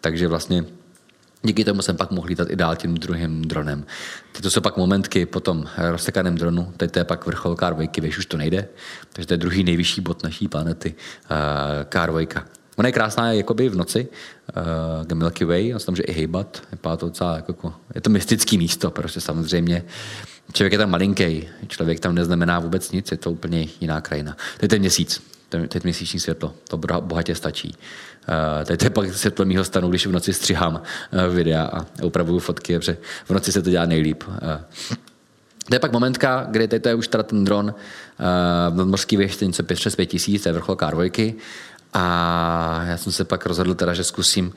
[0.00, 0.64] Takže vlastně
[1.42, 3.86] Díky tomu jsem pak mohl lítat i dál tím druhým dronem.
[4.32, 8.18] Tyto jsou pak momentky po tom rozsekaném dronu, teď to je pak vrchol K2, víš,
[8.18, 8.68] už to nejde,
[9.12, 10.94] takže to je druhý nejvyšší bod naší planety,
[11.30, 11.36] uh,
[11.84, 12.42] K2.
[12.76, 14.08] Ona je krásná jakoby v noci,
[15.08, 18.58] uh, Milky Way, a tam, že i hejbat, je to docela jako, je to mystický
[18.58, 19.84] místo, prostě samozřejmě.
[20.52, 24.36] Člověk je tam malinký, člověk tam neznamená vůbec nic, je to úplně jiná krajina.
[24.58, 27.74] Teď je měsíc, teď měsíční světlo, to bohatě stačí.
[28.28, 31.86] Uh, tady to je pak světlo mýho stanu, když v noci střihám uh, videa a
[32.02, 34.24] upravuju fotky, protože v noci se to dělá nejlíp.
[34.28, 34.34] Uh,
[35.68, 39.46] to je pak momentka, kdy tady to je už teda ten dron uh, nadmorský výšce
[39.46, 41.34] něco přes 5000, to je vrchol K2.
[41.92, 44.52] A já jsem se pak rozhodl teda, že zkusím uh,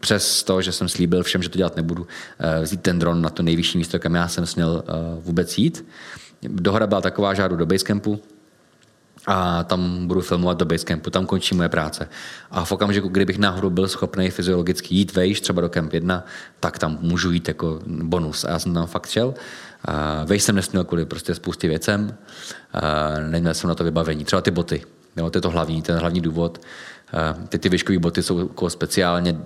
[0.00, 3.30] přes to, že jsem slíbil všem, že to dělat nebudu, uh, vzít ten dron na
[3.30, 5.84] to nejvyšší místo, kam já jsem směl uh, vůbec jít.
[6.42, 8.22] Dohoda byla taková, že do Basecampu,
[9.26, 12.08] a tam budu filmovat do Basecampu, tam končí moje práce.
[12.50, 16.24] A v okamžiku, kdybych náhodou byl schopný fyziologicky jít vejš, třeba do Camp 1,
[16.60, 18.44] tak tam můžu jít jako bonus.
[18.44, 19.34] A já jsem tam fakt šel.
[20.24, 22.14] Vejš jsem nesměl kvůli prostě spoustě věcem,
[23.30, 24.24] neměl jsem na to vybavení.
[24.24, 24.82] Třeba ty boty,
[25.16, 26.60] jo, to je to hlavní, ten hlavní důvod.
[27.48, 29.38] Ty, ty výškové boty jsou jako speciálně,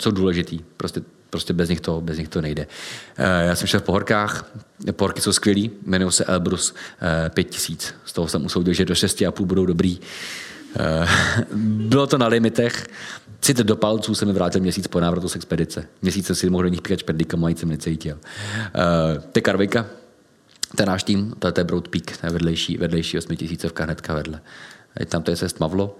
[0.00, 0.60] jsou důležitý.
[0.76, 1.00] Prostě
[1.30, 2.66] prostě bez nich to, bez nich to nejde.
[3.16, 4.50] Eh, já jsem šel v pohorkách,
[4.92, 6.74] pohorky jsou skvělý, jmenují se Elbrus
[7.28, 10.00] 5000, eh, z toho jsem usoudil, že do 6,5 budou dobrý.
[10.78, 11.06] Eh,
[11.88, 12.86] bylo to na limitech,
[13.40, 15.86] Sice do palců se mi vrátil měsíc po návratu z expedice.
[16.02, 18.18] Měsíc jsem si mohl do nich píkat špedlíka, mají jsem necítil.
[19.34, 19.86] Je Karvika,
[20.76, 23.72] to je náš tým, to je, to je Broad Peak, to je vedlejší, vedlejší 8000
[23.80, 24.40] hnedka vedle.
[25.06, 25.98] Tam to je se Mavlo,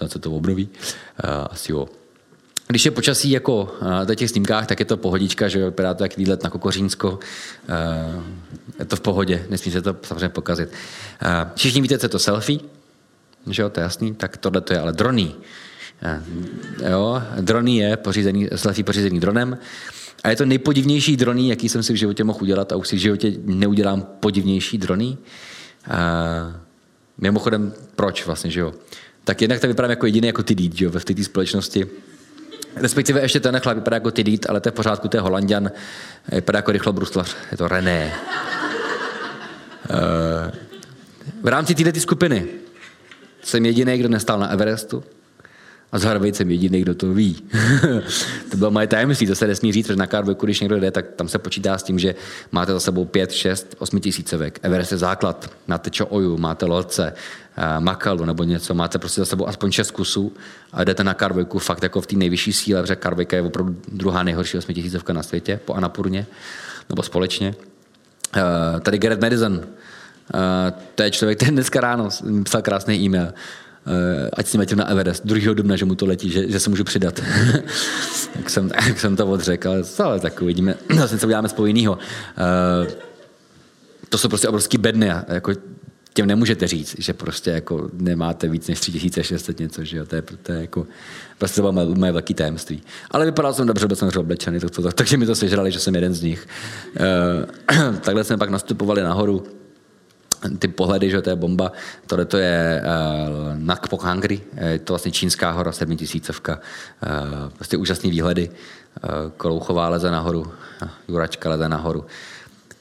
[0.00, 0.68] uh, se to obnoví,
[1.50, 1.88] asi jo.
[2.68, 6.16] Když je počasí jako na těch snímkách, tak je to pohodička, že vypadá to jak
[6.16, 7.18] výlet na Kokořínsko.
[8.78, 10.68] Je to v pohodě, nesmí se to samozřejmě pokazit.
[11.54, 12.60] Všichni víte, co je to selfie,
[13.50, 15.34] že jo, to je jasný, tak tohle to je ale droný.
[16.90, 19.58] Jo, droný je pořízený, selfie pořízený dronem
[20.24, 22.96] a je to nejpodivnější droný, jaký jsem si v životě mohl udělat a už si
[22.96, 25.18] v životě neudělám podivnější droný.
[27.18, 28.74] Mimochodem, proč vlastně, že jo?
[29.24, 31.86] Tak jednak to vypadám jako jediný jako ty že jo, ve té společnosti
[32.76, 35.70] Respektive ještě ten chlap vypadá jako Tidít, ale to je v pořádku, to je Holandian,
[36.32, 38.12] vypadá jako rychlo bruslař, je to René.
[39.90, 40.50] Uh,
[41.42, 42.46] v rámci této skupiny
[43.42, 45.04] jsem jediný, kdo nestál na Everestu
[45.92, 47.42] a zároveň jsem jediný, kdo to ví.
[48.50, 51.06] to bylo moje tajemství, to se nesmí říct, protože na k když někdo jde, tak
[51.16, 52.14] tam se počítá s tím, že
[52.52, 54.58] máte za sebou 5, 6, 8 tisícovek.
[54.62, 55.50] Everest je základ.
[55.66, 57.12] Máte Oju, máte Lodce,
[57.56, 60.32] eh, Makalu nebo něco, máte prostě za sebou aspoň 6 kusů
[60.72, 64.22] a jdete na Karvojku fakt jako v té nejvyšší síle, protože Karvojka je opravdu druhá
[64.22, 66.26] nejhorší 8 tisícovka na světě po Anapurně
[66.88, 67.54] nebo společně.
[68.36, 69.60] Eh, tady Garrett Madison,
[70.94, 72.08] to je člověk, ten dneska ráno
[72.44, 73.32] psal krásný e-mail.
[74.32, 75.54] Ať si letěl na Everest 2.
[75.54, 77.20] dubna, že mu to letí, že, že se můžu přidat.
[78.36, 81.92] tak, jsem, tak jsem to odřekl, ale, ale tak uvidíme, vlastně co uděláme spolu jinýho.
[81.92, 82.92] Uh,
[84.08, 85.10] to jsou prostě obrovský bedny.
[85.28, 85.52] Jako
[86.18, 90.22] těm nemůžete říct, že prostě jako nemáte víc než 3600 něco, že jo, to je,
[90.22, 90.86] to je jako,
[91.38, 92.82] prostě to bylo moje, moje velké tajemství.
[93.10, 95.80] Ale vypadal jsem dobře, byl jsem oblečený, to, to, to, takže mi to sežrali, že
[95.80, 96.48] jsem jeden z nich.
[97.70, 99.44] Uh, takhle jsme pak nastupovali nahoru,
[100.58, 101.72] ty pohledy, že to je bomba.
[102.06, 108.10] Tohle to je uh, Nak Hangri, je to vlastně čínská hora, sedmitisícovka, uh, prostě úžasný
[108.10, 108.50] výhledy.
[108.50, 112.04] Uh, Kolouchová leze nahoru, uh, Juračka leze nahoru.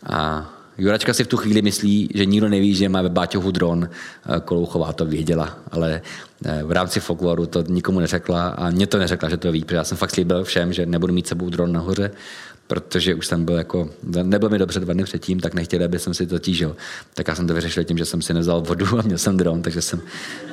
[0.06, 3.90] A Juračka si v tu chvíli myslí, že nikdo neví, že má ve Báťohu dron.
[3.90, 6.02] Eh, Kolouchová to věděla, ale
[6.46, 9.76] eh, v rámci folkloru to nikomu neřekla a mě to neřekla, že to ví, protože
[9.76, 12.12] já jsem fakt slíbil všem, že nebudu mít sebou dron nahoře,
[12.68, 16.14] protože už jsem byl jako, nebyl mi dobře dva dny předtím, tak nechtěli, aby jsem
[16.14, 16.76] si to tížil.
[17.14, 19.62] Tak já jsem to vyřešil tím, že jsem si nevzal vodu a měl jsem dron,
[19.62, 20.02] takže jsem...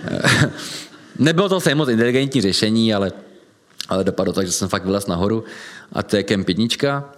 [0.05, 0.51] Eh,
[1.19, 3.13] nebylo to moc inteligentní řešení, ale,
[3.89, 5.45] ale dopadlo tak, že jsem fakt vylez nahoru
[5.93, 7.11] a to je kemp jednička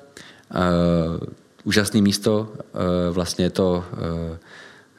[1.66, 3.84] úžasné místo, eh, vlastně je to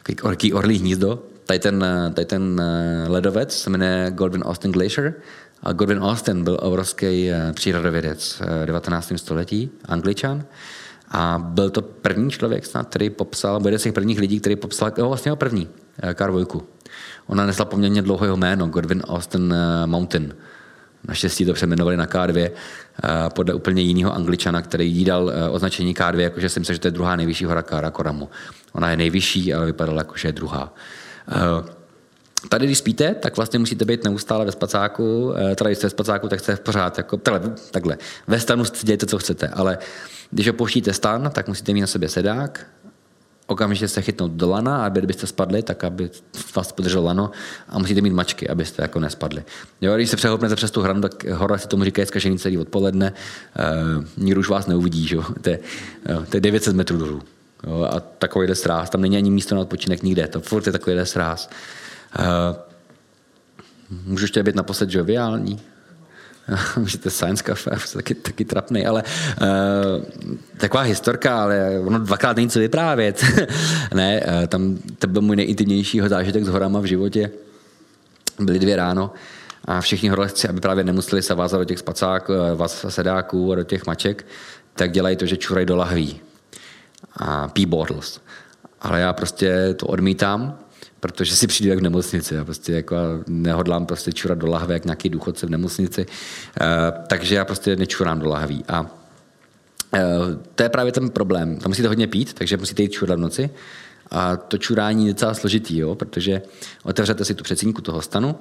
[0.10, 1.24] eh, orký orlí hnízdo.
[1.46, 2.62] Tady ten, eh, tady ten
[3.08, 5.14] ledovec se jmenuje Godwin Austin Glacier
[5.64, 9.14] a Godwin Austin byl obrovský přírodovědec v 19.
[9.16, 10.44] století, angličan.
[11.12, 14.56] A byl to první člověk snad, který popsal, byl jeden z těch prvních lidí, který
[14.56, 15.68] popsal, jo, vlastně první,
[16.14, 16.64] Karvojku.
[17.28, 19.56] Ona nesla poměrně dlouho jeho jméno, Godwin Austin
[19.86, 20.34] Mountain.
[21.08, 22.52] Naštěstí to přeměnovali na K2 eh,
[23.30, 26.88] podle úplně jiného angličana, který jí dal eh, označení K2, jakože si myslel, že to
[26.88, 28.30] je druhá nejvyšší hora Karakoramu.
[28.74, 30.74] Ona je nejvyšší, ale vypadala jako, že je druhá.
[31.30, 31.77] Eh,
[32.50, 35.34] tady, když spíte, tak vlastně musíte být neustále ve spacáku.
[35.56, 36.98] Tady, když jste ve spacáku, tak jste v pořád.
[36.98, 37.98] Jako, takhle, takhle.
[38.28, 39.78] Ve stanu dějte, co chcete, ale
[40.32, 42.68] když opouštíte stan, tak musíte mít na sobě sedák,
[43.48, 46.10] okamžitě se chytnout do lana, aby kdybyste spadli, tak aby
[46.56, 47.32] vás podržel lano
[47.70, 49.44] a musíte mít mačky, abyste jako nespadli.
[49.82, 53.14] Jo, když se přehoupnete přes tu hranu, tak hora se tomu říká zkažený celý odpoledne,
[53.98, 55.18] uh, nikdo už vás neuvidí, že?
[55.42, 55.60] To, je,
[56.10, 57.22] uh, to je 900 metrů dolů.
[57.68, 61.06] Jo, a takovýhle sráz, tam není ani místo na odpočinek nikde, to furt je takovýhle
[61.06, 61.50] sráz.
[62.20, 62.56] Uh,
[64.06, 65.60] můžu ještě být naposled joviální,
[66.78, 69.48] Můžete Science Cafe, taky, taky trapný, ale uh,
[70.58, 73.26] taková historka, ale ono dvakrát není co vyprávět.
[73.94, 77.32] ne, uh, tam to byl můj nejintimnější zážitek s horama v životě.
[78.40, 79.12] Byly dvě ráno
[79.66, 83.64] a všichni horolezci, aby právě nemuseli se vázat do těch spacáků, eh, sedáků a do
[83.64, 84.26] těch maček,
[84.74, 86.22] tak dělají to, že čurají do lahví
[87.16, 88.22] a pí bottles.
[88.82, 90.60] Ale já prostě to odmítám,
[91.00, 92.36] protože si přijdu jak v nemocnici.
[92.36, 92.96] Já prostě jako
[93.28, 96.06] nehodlám prostě čurat do lahve jak nějaký důchodce v nemocnici.
[96.06, 96.68] Uh,
[97.08, 98.64] takže já prostě nečurám do lahví.
[98.68, 98.88] A uh,
[100.56, 101.58] to je právě ten problém.
[101.58, 103.50] Tam musíte hodně pít, takže musíte jít čurat v noci.
[104.12, 105.96] A to čurání je docela složitý, jo?
[105.96, 106.42] protože
[106.84, 108.36] otevřete si tu předsínku toho stanu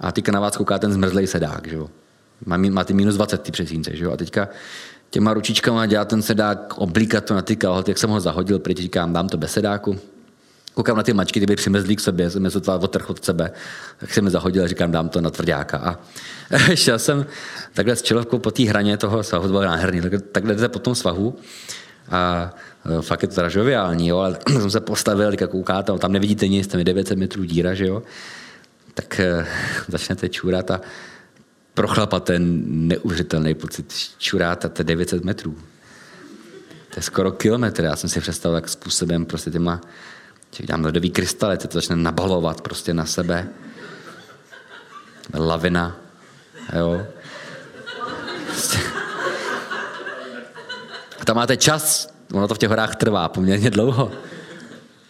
[0.00, 1.68] a teďka na vás kouká ten zmrzlej sedák.
[1.68, 1.90] Že jo?
[2.46, 3.96] Má, má ty minus 20 ty předsínce.
[3.96, 4.12] Že jo?
[4.12, 4.48] A teďka
[5.10, 8.78] těma ručičkama dělá ten sedák, oblíkat to na ty kalhoty, jak jsem ho zahodil pryč,
[8.78, 9.98] říkám, dám to bez sedáku,
[10.74, 13.50] koukám na ty mačky, ty by přimezlí k sobě, jsem je sotva otrh od sebe,
[13.98, 15.78] tak jsem mi zahodil a říkám, dám to na tvrdáka.
[15.78, 15.98] A
[16.74, 17.26] šel jsem
[17.74, 20.78] takhle s čelovkou po té hraně toho svahu, to bylo nádherný, takhle, takhle jdete po
[20.78, 21.38] tom svahu
[22.10, 22.50] a
[22.98, 26.48] e, fakt je to teda žoviální, jo, ale jsem se postavil, teďka koukáte, tam nevidíte
[26.48, 28.02] nic, tam je 900 metrů díra, že jo,
[28.94, 29.46] tak e,
[29.88, 30.80] začnete čůrat a
[31.74, 35.56] pro chlapa ten neuvěřitelný pocit čuráta, to je 900 metrů.
[36.90, 39.80] To je skoro kilometr, já jsem si představil, jak způsobem prostě těma
[40.52, 43.48] Těch dám ledový krystaly, to začne nabalovat prostě na sebe.
[45.34, 45.96] Lavina.
[46.78, 47.06] Jo.
[51.20, 54.12] A tam máte čas, ono to v těch horách trvá poměrně dlouho.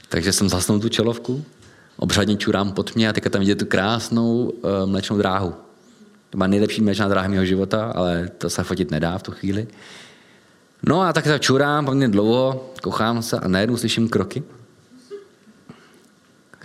[0.08, 1.44] Takže jsem zasnul tu čelovku,
[1.96, 5.54] obřadně čurám pod mě a teďka tam vidíte tu krásnou uh, mlečnou dráhu.
[6.30, 9.66] To má nejlepší mlečná dráha mého života, ale to se fotit nedá v tu chvíli.
[10.82, 14.42] No a tak se čurám poměrně dlouho, kochám se a najednou slyším kroky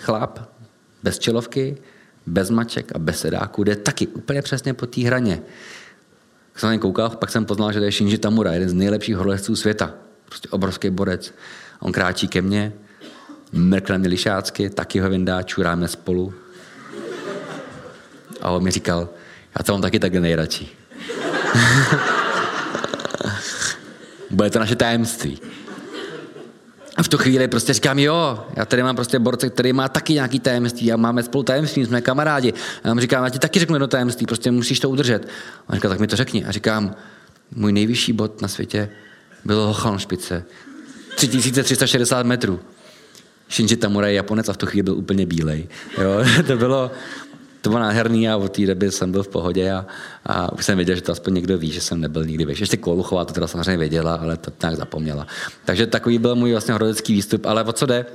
[0.08, 0.40] chlap
[1.04, 1.78] bez čelovky,
[2.26, 5.42] bez maček a bez sedáku jde taky úplně přesně po té hraně.
[6.52, 9.16] Když jsem na koukal, pak jsem poznal, že to je Shinji Tamura, jeden z nejlepších
[9.16, 9.94] horolezců světa.
[10.26, 11.34] Prostě obrovský borec.
[11.80, 12.74] On kráčí ke mně,
[13.52, 16.34] mrkne mi lišácky, taky ho vyndá, čuráme spolu.
[18.42, 19.10] A on mi říkal,
[19.60, 20.70] já to mám taky tak nejradši.
[24.32, 25.40] Bude to naše tajemství.
[26.98, 30.14] A v tu chvíli prostě říkám, jo, já tady mám prostě borce, který má taky
[30.14, 32.54] nějaký tajemství a máme spolu tajemství, jsme kamarádi.
[32.84, 35.28] A já mu říkám, já ti taky řeknu jedno tajemství, prostě musíš to udržet.
[35.68, 36.46] A říká, tak mi to řekni.
[36.46, 36.96] A říkám,
[37.56, 38.90] můj nejvyšší bod na světě
[39.46, 40.44] bylo Hochhalmšpice.
[41.16, 42.60] 3360 metrů.
[43.52, 45.68] Shinji Tamura je Japonec a v tu chvíli byl úplně bílej.
[46.02, 46.26] Jo?
[46.48, 46.92] to bylo,
[47.62, 49.86] to bylo nádherný a od té doby jsem byl v pohodě a,
[50.26, 52.64] a už jsem věděl, že to aspoň někdo ví, že jsem nebyl nikdy vyšší.
[52.64, 55.28] Ještě Koluchová to teda samozřejmě věděla, ale to nějak zapomněla.
[55.66, 58.06] Takže takový byl můj vlastně horodecký výstup, ale o co jde?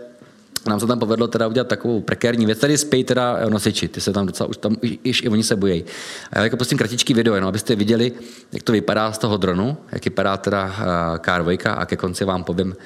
[0.67, 2.59] nám se tam povedlo teda udělat takovou prekérní věc.
[2.59, 4.77] Tady spějí teda nosiči, ty se tam docela, už tam,
[5.11, 5.85] už i oni se bojí.
[6.33, 8.13] A já jako prostě kratičký video, jenom abyste viděli,
[8.53, 10.75] jak to vypadá z toho dronu, jak vypadá teda
[11.19, 12.77] K2 a ke konci vám povím,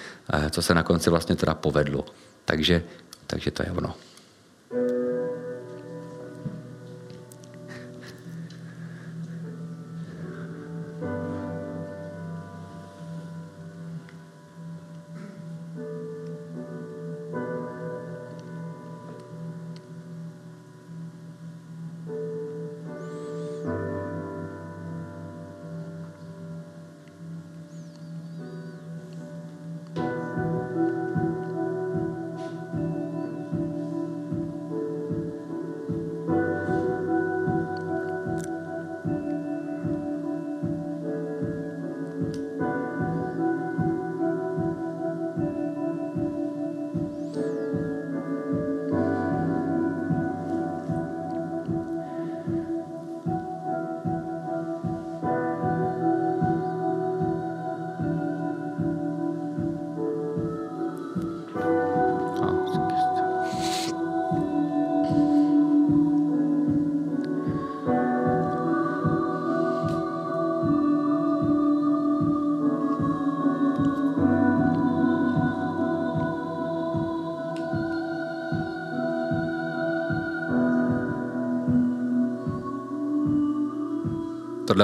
[0.51, 2.05] co se na konci vlastně teda povedlo.
[2.45, 2.83] Takže,
[3.27, 3.95] takže to je ono.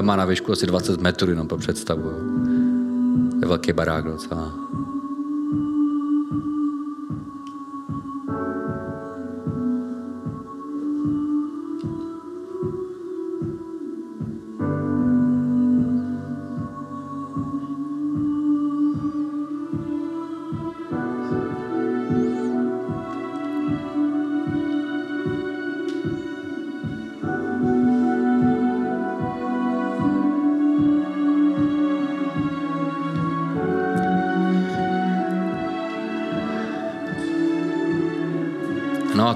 [0.03, 2.13] Má na výšku asi 20 metrů, jenom pro představu.
[3.41, 4.72] Je velký barák docela.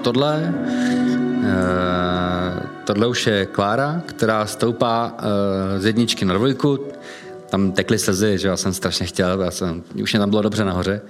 [0.07, 0.55] Tohle,
[1.39, 1.45] uh,
[2.85, 5.19] tohle už je Klára, která stoupá uh,
[5.79, 6.79] z jedničky na dvojku.
[7.51, 10.65] Tam tekly slzy, že já jsem strašně chtěl, já jsem, už mě tam bylo dobře
[10.65, 11.01] nahoře.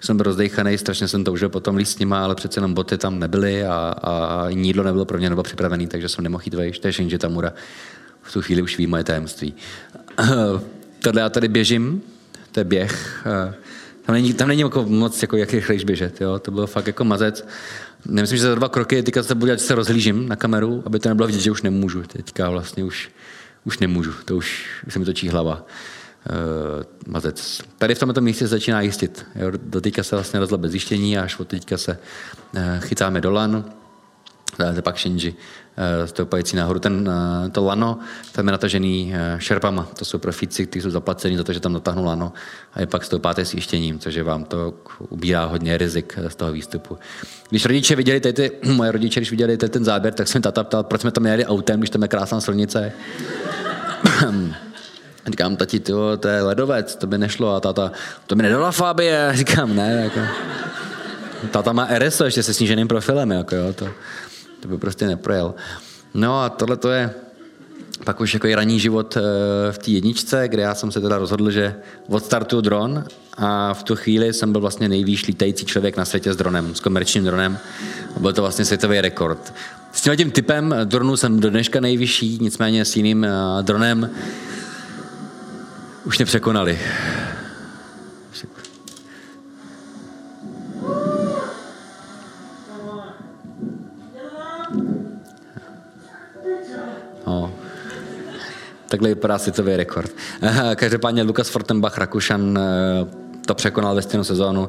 [0.00, 3.18] Jsem byl rozdejchaný, strašně jsem toužil potom líst s nima, ale přece jenom boty tam
[3.18, 6.78] nebyly a, a jídlo nebylo pro mě nebo připravený, takže jsem nemohl jít vejš.
[6.78, 7.52] To je Shinji Tamura.
[8.22, 9.54] V tu chvíli už ví moje tajemství.
[11.02, 12.02] tohle já tady běžím,
[12.52, 13.22] to je běh.
[13.26, 13.54] Uh,
[14.06, 16.38] tam není, tam není jako moc, jako jak rychlejš běžet, jo?
[16.38, 17.46] to bylo fakt jako mazec.
[18.06, 20.98] Nemyslím, že za dva kroky teďka se budu dělat, že se rozhlížím na kameru, aby
[20.98, 22.02] to nebylo vidět, že už nemůžu.
[22.02, 23.10] Teďka vlastně už,
[23.64, 25.66] už nemůžu, to už, už se mi točí hlava.
[26.30, 27.60] Uh, mazec.
[27.78, 29.26] Tady v tomto místě začíná jistit.
[29.34, 29.50] Jo?
[29.56, 31.98] Do teďka se vlastně rozhle bez zjištění, až od teďka se
[32.56, 33.64] uh, chytáme do lan,
[34.74, 35.63] je pak Shinji, Eh,
[36.04, 36.78] stoupající nahoru.
[36.78, 37.10] Ten,
[37.46, 37.98] eh, to lano,
[38.32, 39.88] tam je natažený eh, šerpama.
[39.98, 42.32] To jsou profíci, kteří jsou zaplacení za to, že tam natáhnou lano
[42.74, 46.98] a je pak stoupáte s jištěním, což vám to ubírá hodně rizik z toho výstupu.
[47.50, 50.64] Když rodiče viděli tady ty, moje rodiče, když viděli tady ten záběr, tak jsem tata
[50.64, 52.92] ptal, proč jsme tam jeli autem, když tam je krásná silnice.
[55.26, 57.54] Říkám, tati, to, to je ledovec, to by nešlo.
[57.54, 57.92] A tata,
[58.26, 59.32] to mi nedala Fabie.
[59.34, 60.00] Říkám, ne.
[60.04, 60.20] Jako.
[61.50, 63.30] Tata má RSO ještě se sníženým profilem.
[63.30, 63.88] Jako, jo, to
[64.64, 65.54] to by prostě neprojel.
[66.14, 67.10] No a tohle to je
[68.04, 69.20] pak už jako ranní život eh,
[69.72, 71.74] v té jedničce, kde já jsem se teda rozhodl, že
[72.08, 73.04] odstartuju dron
[73.36, 76.80] a v tu chvíli jsem byl vlastně nejvýš lítající člověk na světě s dronem, s
[76.80, 77.58] komerčním dronem.
[78.18, 79.54] Byl to vlastně světový rekord.
[79.92, 83.30] S tím tím typem dronu jsem do dneška nejvyšší, nicméně s jiným eh,
[83.62, 84.10] dronem
[86.04, 86.78] už nepřekonali.
[98.94, 100.10] Takhle vypadá světový rekord.
[100.74, 103.06] Každopádně Lukas Fortenbach, Rakušan, eh,
[103.46, 104.68] to překonal ve stejnou sezónu,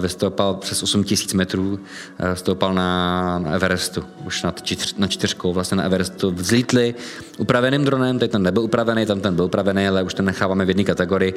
[0.00, 1.80] vystoupal přes 8 tisíc metrů,
[2.18, 6.94] eh, stoupal na, na Everestu, už na, čtyř, na čtyřkou, vlastně na Everestu vzlítli
[7.38, 10.68] upraveným dronem, teď ten nebyl upravený, tam ten byl upravený, ale už ten necháváme v
[10.68, 11.34] jedné kategorii.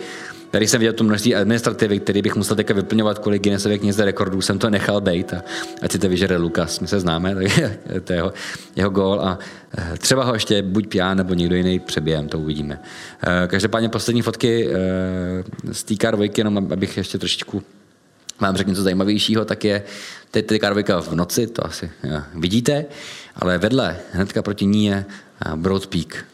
[0.51, 4.41] Tady jsem viděl tu množství administrativy, který bych musel teďka vyplňovat kvůli Guinnessově knize rekordů,
[4.41, 5.41] jsem to nechal bejt a
[5.81, 8.33] ať si to vyžere Lukas, my se známe, tak to je jeho,
[8.75, 9.39] jeho gól a
[9.77, 12.79] eh, třeba ho ještě buď já nebo někdo jiný přebijem, to uvidíme.
[13.47, 14.69] Každopádně poslední fotky
[15.71, 15.95] z té
[16.37, 17.63] jenom abych ještě trošičku
[18.39, 19.83] vám řeknu něco zajímavějšího, tak je
[20.31, 21.91] teď ty Karvika v noci, to asi
[22.35, 22.85] vidíte,
[23.35, 25.05] ale vedle, hnedka proti ní je
[25.55, 26.25] Broad Peak.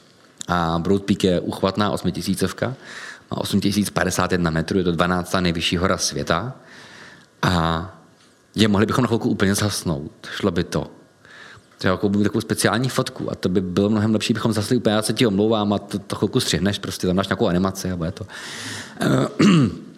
[0.47, 2.75] A Broad Peak je uchvatná osmitisícovka,
[3.31, 5.35] má 8051 metrů, je to 12.
[5.39, 6.53] nejvyšší hora světa.
[7.41, 7.95] A
[8.55, 10.91] je, mohli bychom na chvilku úplně zhasnout, šlo by to.
[11.77, 15.01] Třeba jako takovou speciální fotku a to by bylo mnohem lepší, bychom zasli úplně, já
[15.01, 18.11] se ti omlouvám a to, to chvilku střihneš, prostě tam máš nějakou animaci a bude
[18.11, 18.25] to.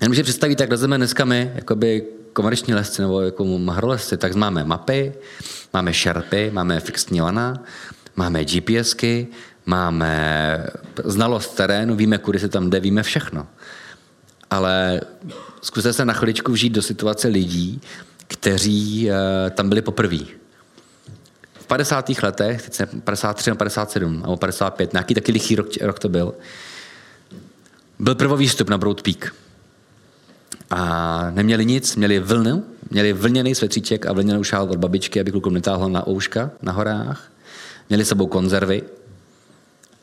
[0.00, 4.64] Jenom, že představíte, jak lezeme dneska my, jakoby komerční lesci nebo jako mahrolesci, tak máme
[4.64, 5.14] mapy,
[5.72, 7.62] máme šerpy, máme fixní lana,
[8.16, 9.26] máme GPSky,
[9.66, 10.66] máme
[11.04, 13.46] znalost terénu, víme, kudy se tam jde, víme všechno.
[14.50, 15.00] Ale
[15.62, 17.80] zkuste se na chviličku vžít do situace lidí,
[18.26, 20.18] kteří uh, tam byli poprvé.
[21.54, 22.10] V 50.
[22.22, 26.34] letech, teď 53 nebo 57, nebo 55, nějaký taky lichý rok, rok to byl,
[27.98, 29.34] byl prvový vstup na Broad Peak.
[30.70, 35.54] A neměli nic, měli vlnu, měli vlněný svetříček a vlněnou šál od babičky, aby klukům
[35.54, 37.32] netáhlo na ouška na horách.
[37.88, 38.82] Měli sebou konzervy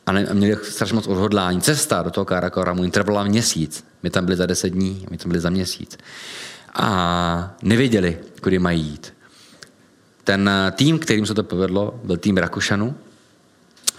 [0.06, 1.60] a, ne, a měli strašně moc odhodlání.
[1.60, 3.84] Cesta do toho Karakoramu jim trvala měsíc.
[4.02, 5.98] My tam byli za deset dní, my tam byli za měsíc.
[6.74, 9.14] A nevěděli, kudy mají jít.
[10.24, 12.94] Ten tým, kterým se to povedlo, byl tým Rakušanů.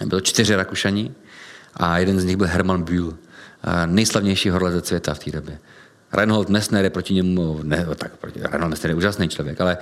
[0.06, 1.14] Bylo čtyři Rakušani
[1.74, 3.14] a jeden z nich byl Herman Bühl,
[3.86, 5.58] nejslavnější horlezec světa v té době.
[6.12, 9.78] Reinhold Messner je proti němu, ne, tak proti, Reinhold Messner je úžasný člověk, ale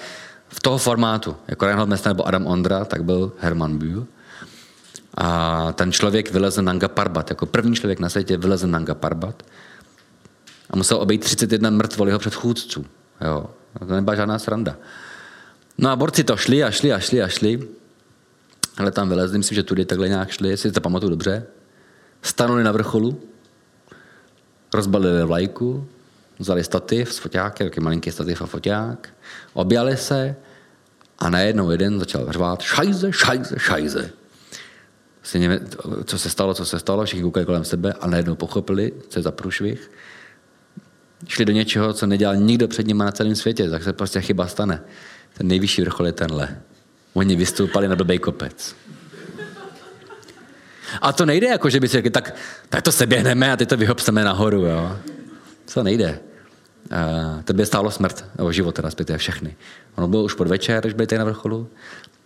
[0.49, 4.07] v toho formátu, jako Reinhold Messner nebo Adam Ondra, tak byl Herman Bühl.
[5.17, 9.43] A ten člověk vylezl Nanga Parbat, jako první člověk na světě vylezl Nanga Parbat
[10.71, 12.87] a musel obejít 31 mrtvol jeho předchůdců.
[13.21, 13.47] Jo.
[13.79, 14.77] To nebyla žádná sranda.
[15.79, 17.69] No a borci to šli a šli a šli a šli.
[18.77, 21.47] Ale tam vylezli, myslím, že tudy takhle nějak šli, jestli to pamatuju dobře.
[22.23, 23.21] Stanuli na vrcholu,
[24.75, 25.89] rozbalili vlajku,
[26.39, 29.09] vzali stativ s foťákem, taky malinký stativ a foťák,
[29.53, 30.37] objali se
[31.19, 34.11] a najednou jeden začal řvát šajze, šajze, šajze.
[36.05, 39.23] co se stalo, co se stalo, všichni koukali kolem sebe a najednou pochopili, co je
[39.23, 39.91] za průšvih.
[41.29, 44.47] Šli do něčeho, co nedělal nikdo před nimi na celém světě, tak se prostě chyba
[44.47, 44.83] stane.
[45.35, 46.59] Ten nejvyšší vrchol je tenhle.
[47.15, 48.77] Oni vystoupali na blbej kopec.
[51.01, 52.35] A to nejde jako, že by si řekli, tak,
[52.69, 54.65] tak to se běhneme a teď to vyhopseme nahoru.
[54.67, 54.99] Jo.
[55.75, 56.21] To nejde.
[56.93, 59.57] Uh, to by stálo smrt, nebo život, respektive všechny.
[59.97, 61.69] Ono bylo už podvečer, když byli tady na vrcholu.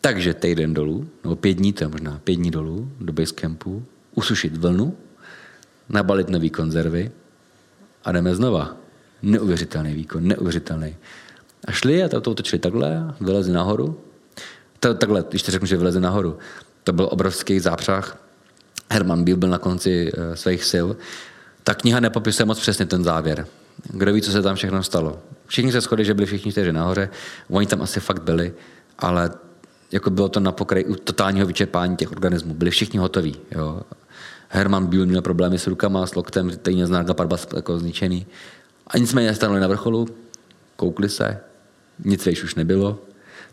[0.01, 3.85] Takže týden dolů, nebo pět dní, to je možná pět dní dolů, do campu,
[4.15, 4.97] usušit vlnu,
[5.89, 7.11] nabalit nový konzervy
[8.05, 8.77] a jdeme znova.
[9.23, 10.97] Neuvěřitelný výkon, neuvěřitelný.
[11.65, 14.01] A šli a to, to točili takhle, vylezli nahoru.
[14.81, 16.39] To, takhle, když ti řeknu, že vylezli nahoru,
[16.85, 18.19] to byl obrovský zápřah.
[18.91, 20.87] Herman byl, byl na konci uh, svých sil.
[21.69, 23.47] Ta kniha nepopisuje moc přesně ten závěr.
[23.93, 25.19] Kdo ví, co se tam všechno stalo.
[25.47, 27.09] Všichni se shodli, že byli všichni čtyři nahoře,
[27.51, 28.55] oni tam asi fakt byli,
[28.99, 29.31] ale
[29.93, 32.55] jako bylo to na pokraji totálního vyčerpání těch organismů.
[32.55, 33.37] Byli všichni hotoví.
[33.51, 33.81] Jo.
[34.49, 38.27] Herman Bühl měl problémy s rukama, s loktem, stejně z Parbat jako zničený.
[38.87, 40.09] A nicméně stanuli na vrcholu,
[40.77, 41.41] koukli se,
[42.05, 42.99] nic vejš už nebylo,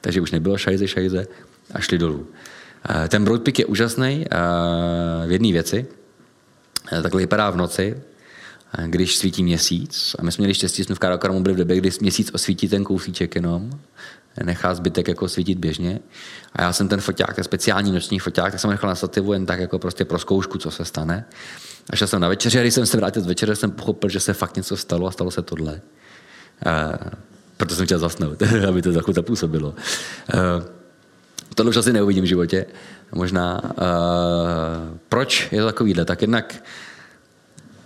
[0.01, 1.27] takže už nebylo šajze, šajze
[1.73, 2.27] a šli dolů.
[2.89, 5.87] Eh, ten Broadpeak je úžasný eh, v jedné věci.
[6.91, 8.01] Eh, takhle vypadá v noci,
[8.85, 10.15] když svítí měsíc.
[10.19, 12.83] A my jsme měli štěstí, jsme v Karakoramu byli v době, kdy měsíc osvítí ten
[12.83, 13.71] kousíček jenom,
[14.43, 15.99] nechá zbytek jako svítit běžně.
[16.53, 19.45] A já jsem ten foťák, ten speciální noční foťák, tak jsem nechal na stativu jen
[19.45, 21.25] tak jako prostě pro zkoušku, co se stane.
[21.89, 24.19] A šel jsem na večeři a když jsem se vrátil z večeře, jsem pochopil, že
[24.19, 25.81] se fakt něco stalo a stalo se tohle.
[26.65, 26.99] A,
[27.57, 29.75] proto jsem chtěl zasnout, aby to trochu zapůsobilo.
[30.33, 30.35] A,
[31.55, 32.65] tohle už asi neuvidím v životě.
[33.11, 33.57] Možná.
[33.57, 33.85] A,
[35.09, 36.05] proč je to takovýhle?
[36.05, 36.63] Tak jednak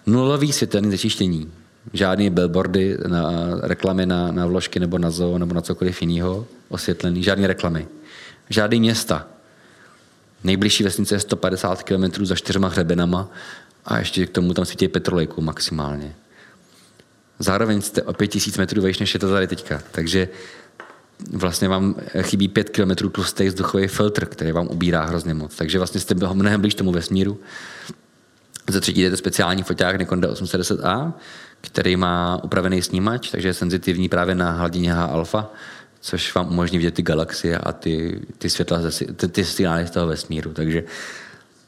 [0.06, 1.52] nulový světelný zečištění.
[1.94, 3.32] Žádný billboardy, na
[3.62, 7.24] reklamy na, na vložky nebo na zoo nebo na cokoliv jiného osvětlený.
[7.24, 7.88] Žádné reklamy.
[8.50, 9.28] Žádný města.
[10.44, 13.30] Nejbližší vesnice je 150 km za čtyřma hřebenama
[13.86, 16.16] a ještě k tomu tam svítí petrolejku maximálně.
[17.40, 19.82] Zároveň jste o 5000 metrů vejš, než je to tady teďka.
[19.92, 20.30] Takže
[21.34, 25.56] vlastně vám chybí 5 km tlustý vzduchový filtr, který vám ubírá hrozně moc.
[25.56, 27.40] Takže vlastně jste mnohem blíž tomu vesmíru.
[28.70, 31.14] Za třetí je to speciální foťák Nikon D810A,
[31.62, 35.52] který má upravený snímač, takže je senzitivní právě na hladině H alfa,
[36.02, 38.80] což vám umožní vidět ty galaxie a ty, ty světla,
[39.16, 40.54] ty, ty signály z toho vesmíru.
[40.54, 40.84] Takže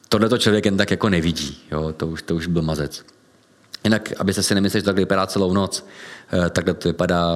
[0.10, 1.57] tohle to člověk jen tak jako nevidí.
[1.72, 1.94] Jo?
[1.98, 3.06] To, už, to už byl mazec.
[3.84, 5.88] Jinak, abyste si nemysleli, že tak vypadá celou noc,
[6.34, 7.36] eh, takhle to vypadá,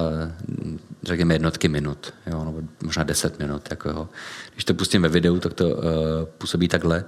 [1.06, 2.44] řekněme, jednotky minut, jo?
[2.44, 3.62] nebo možná deset minut.
[3.70, 4.08] Jako jo.
[4.52, 5.82] Když to pustím ve videu, tak to uh,
[6.38, 7.04] působí takhle.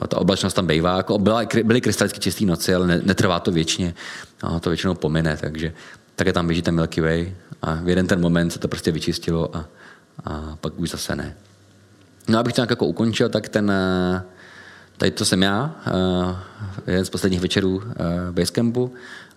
[0.00, 3.94] Jo, ta oblačnost tam bývá, jako byla, byly krystalicky čisté noci, ale netrvá to věčně,
[4.42, 5.72] no, to většinou pomine, takže
[6.16, 9.56] také tam běží ten Milky Way a v jeden ten moment se to prostě vyčistilo
[9.56, 9.64] a,
[10.24, 11.36] a pak už zase ne.
[12.28, 14.22] No abych to nějak jako ukončil, tak ten, eh,
[14.96, 16.36] tady to jsem já, eh,
[16.86, 17.82] jeden z posledních večerů
[18.30, 18.94] Basecampu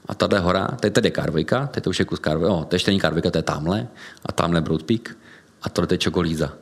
[0.07, 2.91] a tady hora, tady je K2, tady to už je kus K2, oh, to ještě
[2.91, 3.87] není K2, to je tamhle
[4.25, 5.17] a tamhle Broad Peak
[5.61, 6.53] a tohle je Čokolíza.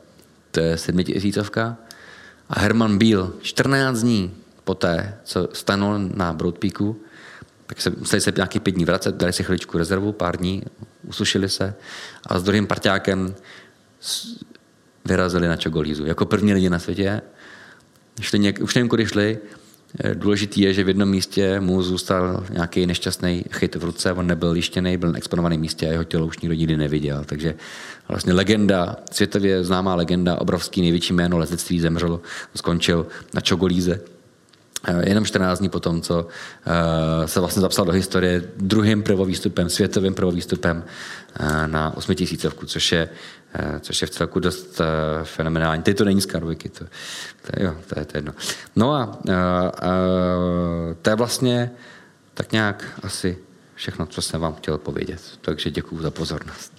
[0.50, 1.76] To je sedmitisícovka
[2.48, 7.00] a Herman Biel 14 dní poté, co stanul na Broad Peaku,
[7.66, 10.62] tak se museli se nějaký pět dní vracet, dali si chviličku rezervu, pár dní,
[11.08, 11.74] usušili se
[12.26, 13.34] a s druhým parťákem
[15.04, 16.06] vyrazili na Čogolízu.
[16.06, 17.22] Jako první lidi na světě.
[18.20, 19.38] Šli něk, už nevím, kudy šli.
[20.04, 24.26] Eh, důležitý je, že v jednom místě mu zůstal nějaký nešťastný chyt v ruce, on
[24.26, 27.24] nebyl lištěný, byl na exponovaném místě a jeho tělo už nikdo nikdy neviděl.
[27.26, 27.54] Takže
[28.08, 32.20] vlastně legenda, světově známá legenda, obrovský největší jméno letectví zemřelo,
[32.54, 34.00] skončil na Čogolíze
[34.86, 36.26] Eh, jenom 14 dní potom, co
[36.66, 40.84] eh, se vlastně zapsal do historie druhým prvovýstupem, světovým prvovýstupem
[41.66, 43.08] na osmitisícovku, což je,
[43.80, 44.80] což je v celku dost
[45.24, 45.82] fenomenální.
[45.82, 46.84] Teď to není z Karviky, to,
[47.42, 48.32] to, jo, to, je, to jedno.
[48.76, 49.08] No a, a,
[49.68, 49.92] a
[51.02, 51.70] to je vlastně
[52.34, 53.38] tak nějak asi
[53.74, 55.20] všechno, co jsem vám chtěl povědět.
[55.40, 56.72] Takže děkuji za pozornost.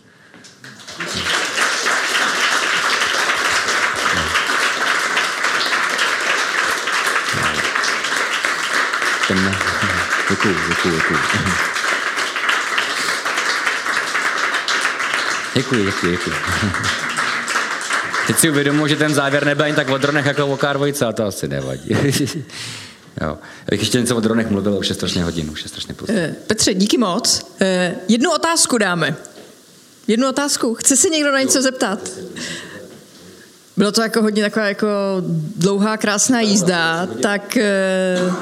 [9.28, 9.38] ten...
[10.30, 11.02] Děkuju, děkuju,
[15.58, 16.36] Děkuji, děkuji, děkuji.
[18.28, 21.12] Teď si uvědomuji, že ten závěr nebyl ani tak o dronech jako o Kárvojce, a
[21.12, 21.90] to asi nevadí.
[23.22, 23.38] jo.
[23.38, 23.38] Já
[23.70, 26.36] bych ještě něco o dronech mluvil, už je strašně hodin, už je strašně pozdě.
[26.48, 27.52] Petře, díky moc.
[27.62, 29.16] Eh, jednu otázku dáme.
[30.08, 30.76] Jednu otázku.
[30.76, 32.10] Chce se někdo na něco zeptat?
[33.78, 34.88] Bylo to jako hodně taková jako
[35.56, 38.34] dlouhá, krásná jízda, tak eh,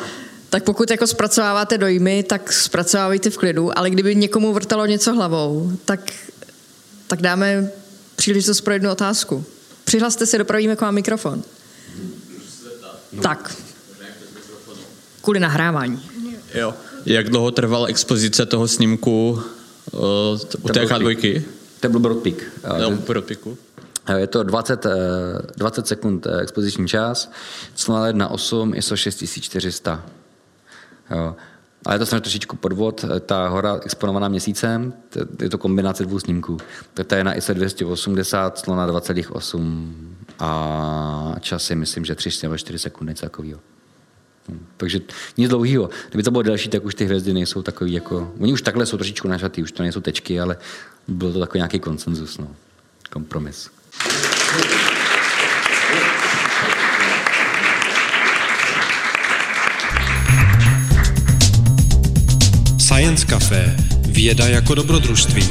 [0.50, 5.72] tak pokud jako zpracováváte dojmy, tak zpracovávejte v klidu, ale kdyby někomu vrtalo něco hlavou,
[5.86, 6.00] tak,
[7.07, 7.69] tak dáme
[8.15, 9.45] příležitost pro jednu otázku.
[9.84, 11.44] Přihlaste se, dopravíme k vám mikrofon.
[13.14, 13.22] No.
[13.22, 13.56] Tak.
[15.22, 16.10] Kvůli nahrávání.
[16.53, 16.73] Jo.
[17.06, 19.44] Jak dlouho trvala expozice toho snímku
[19.91, 20.02] uh,
[20.61, 21.44] u té H2?
[21.80, 22.36] To byl Broad Peak.
[22.82, 23.57] No, Broad Peaku.
[24.18, 24.86] Je to 20,
[25.56, 27.32] 20 sekund expoziční čas,
[28.30, 30.06] 8 ISO 6400.
[31.11, 31.36] Jo.
[31.86, 33.06] Ale je to samozřejmě trošičku podvod.
[33.26, 34.94] Ta hora exponovaná měsícem,
[35.41, 36.57] je to kombinace dvou snímků.
[36.94, 39.94] Ta je na ISO 280, slona 2,8
[40.40, 43.60] a čas je myslím, že 3 nebo 4 sekundy, něco takového.
[44.49, 45.02] Hm, takže
[45.38, 45.90] nic dlouhého.
[46.10, 48.32] Kdyby to bylo delší, tak už ty hvězdy nejsou takový jako...
[48.40, 50.57] Oni už takhle jsou trošičku našatý, už to nejsou tečky, ale
[51.07, 52.48] byl to takový nějaký konsenzus, no.
[53.12, 53.70] kompromis.
[63.06, 63.76] Science Café.
[64.07, 65.44] Věda jako dobrodružství.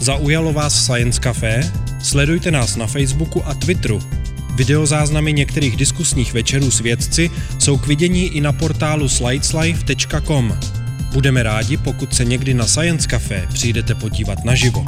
[0.00, 1.72] Zaujalo vás Science Café?
[2.02, 4.02] Sledujte nás na Facebooku a Twitteru.
[4.54, 10.58] Videozáznamy některých diskusních večerů s vědci jsou k vidění i na portálu slideslife.com.
[11.12, 14.84] Budeme rádi, pokud se někdy na Science Café přijdete podívat naživo.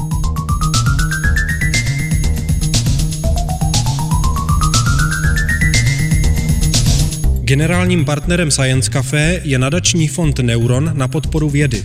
[7.48, 11.84] Generálním partnerem Science Café je nadační fond Neuron na podporu vědy.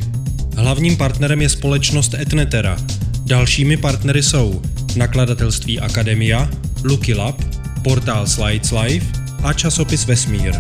[0.58, 2.78] Hlavním partnerem je společnost Etnetera.
[3.26, 4.62] Dalšími partnery jsou
[4.96, 6.50] nakladatelství Akademia,
[6.84, 7.42] Lucky Lab,
[7.84, 9.08] portál Slides Life
[9.44, 10.54] a časopis Vesmír.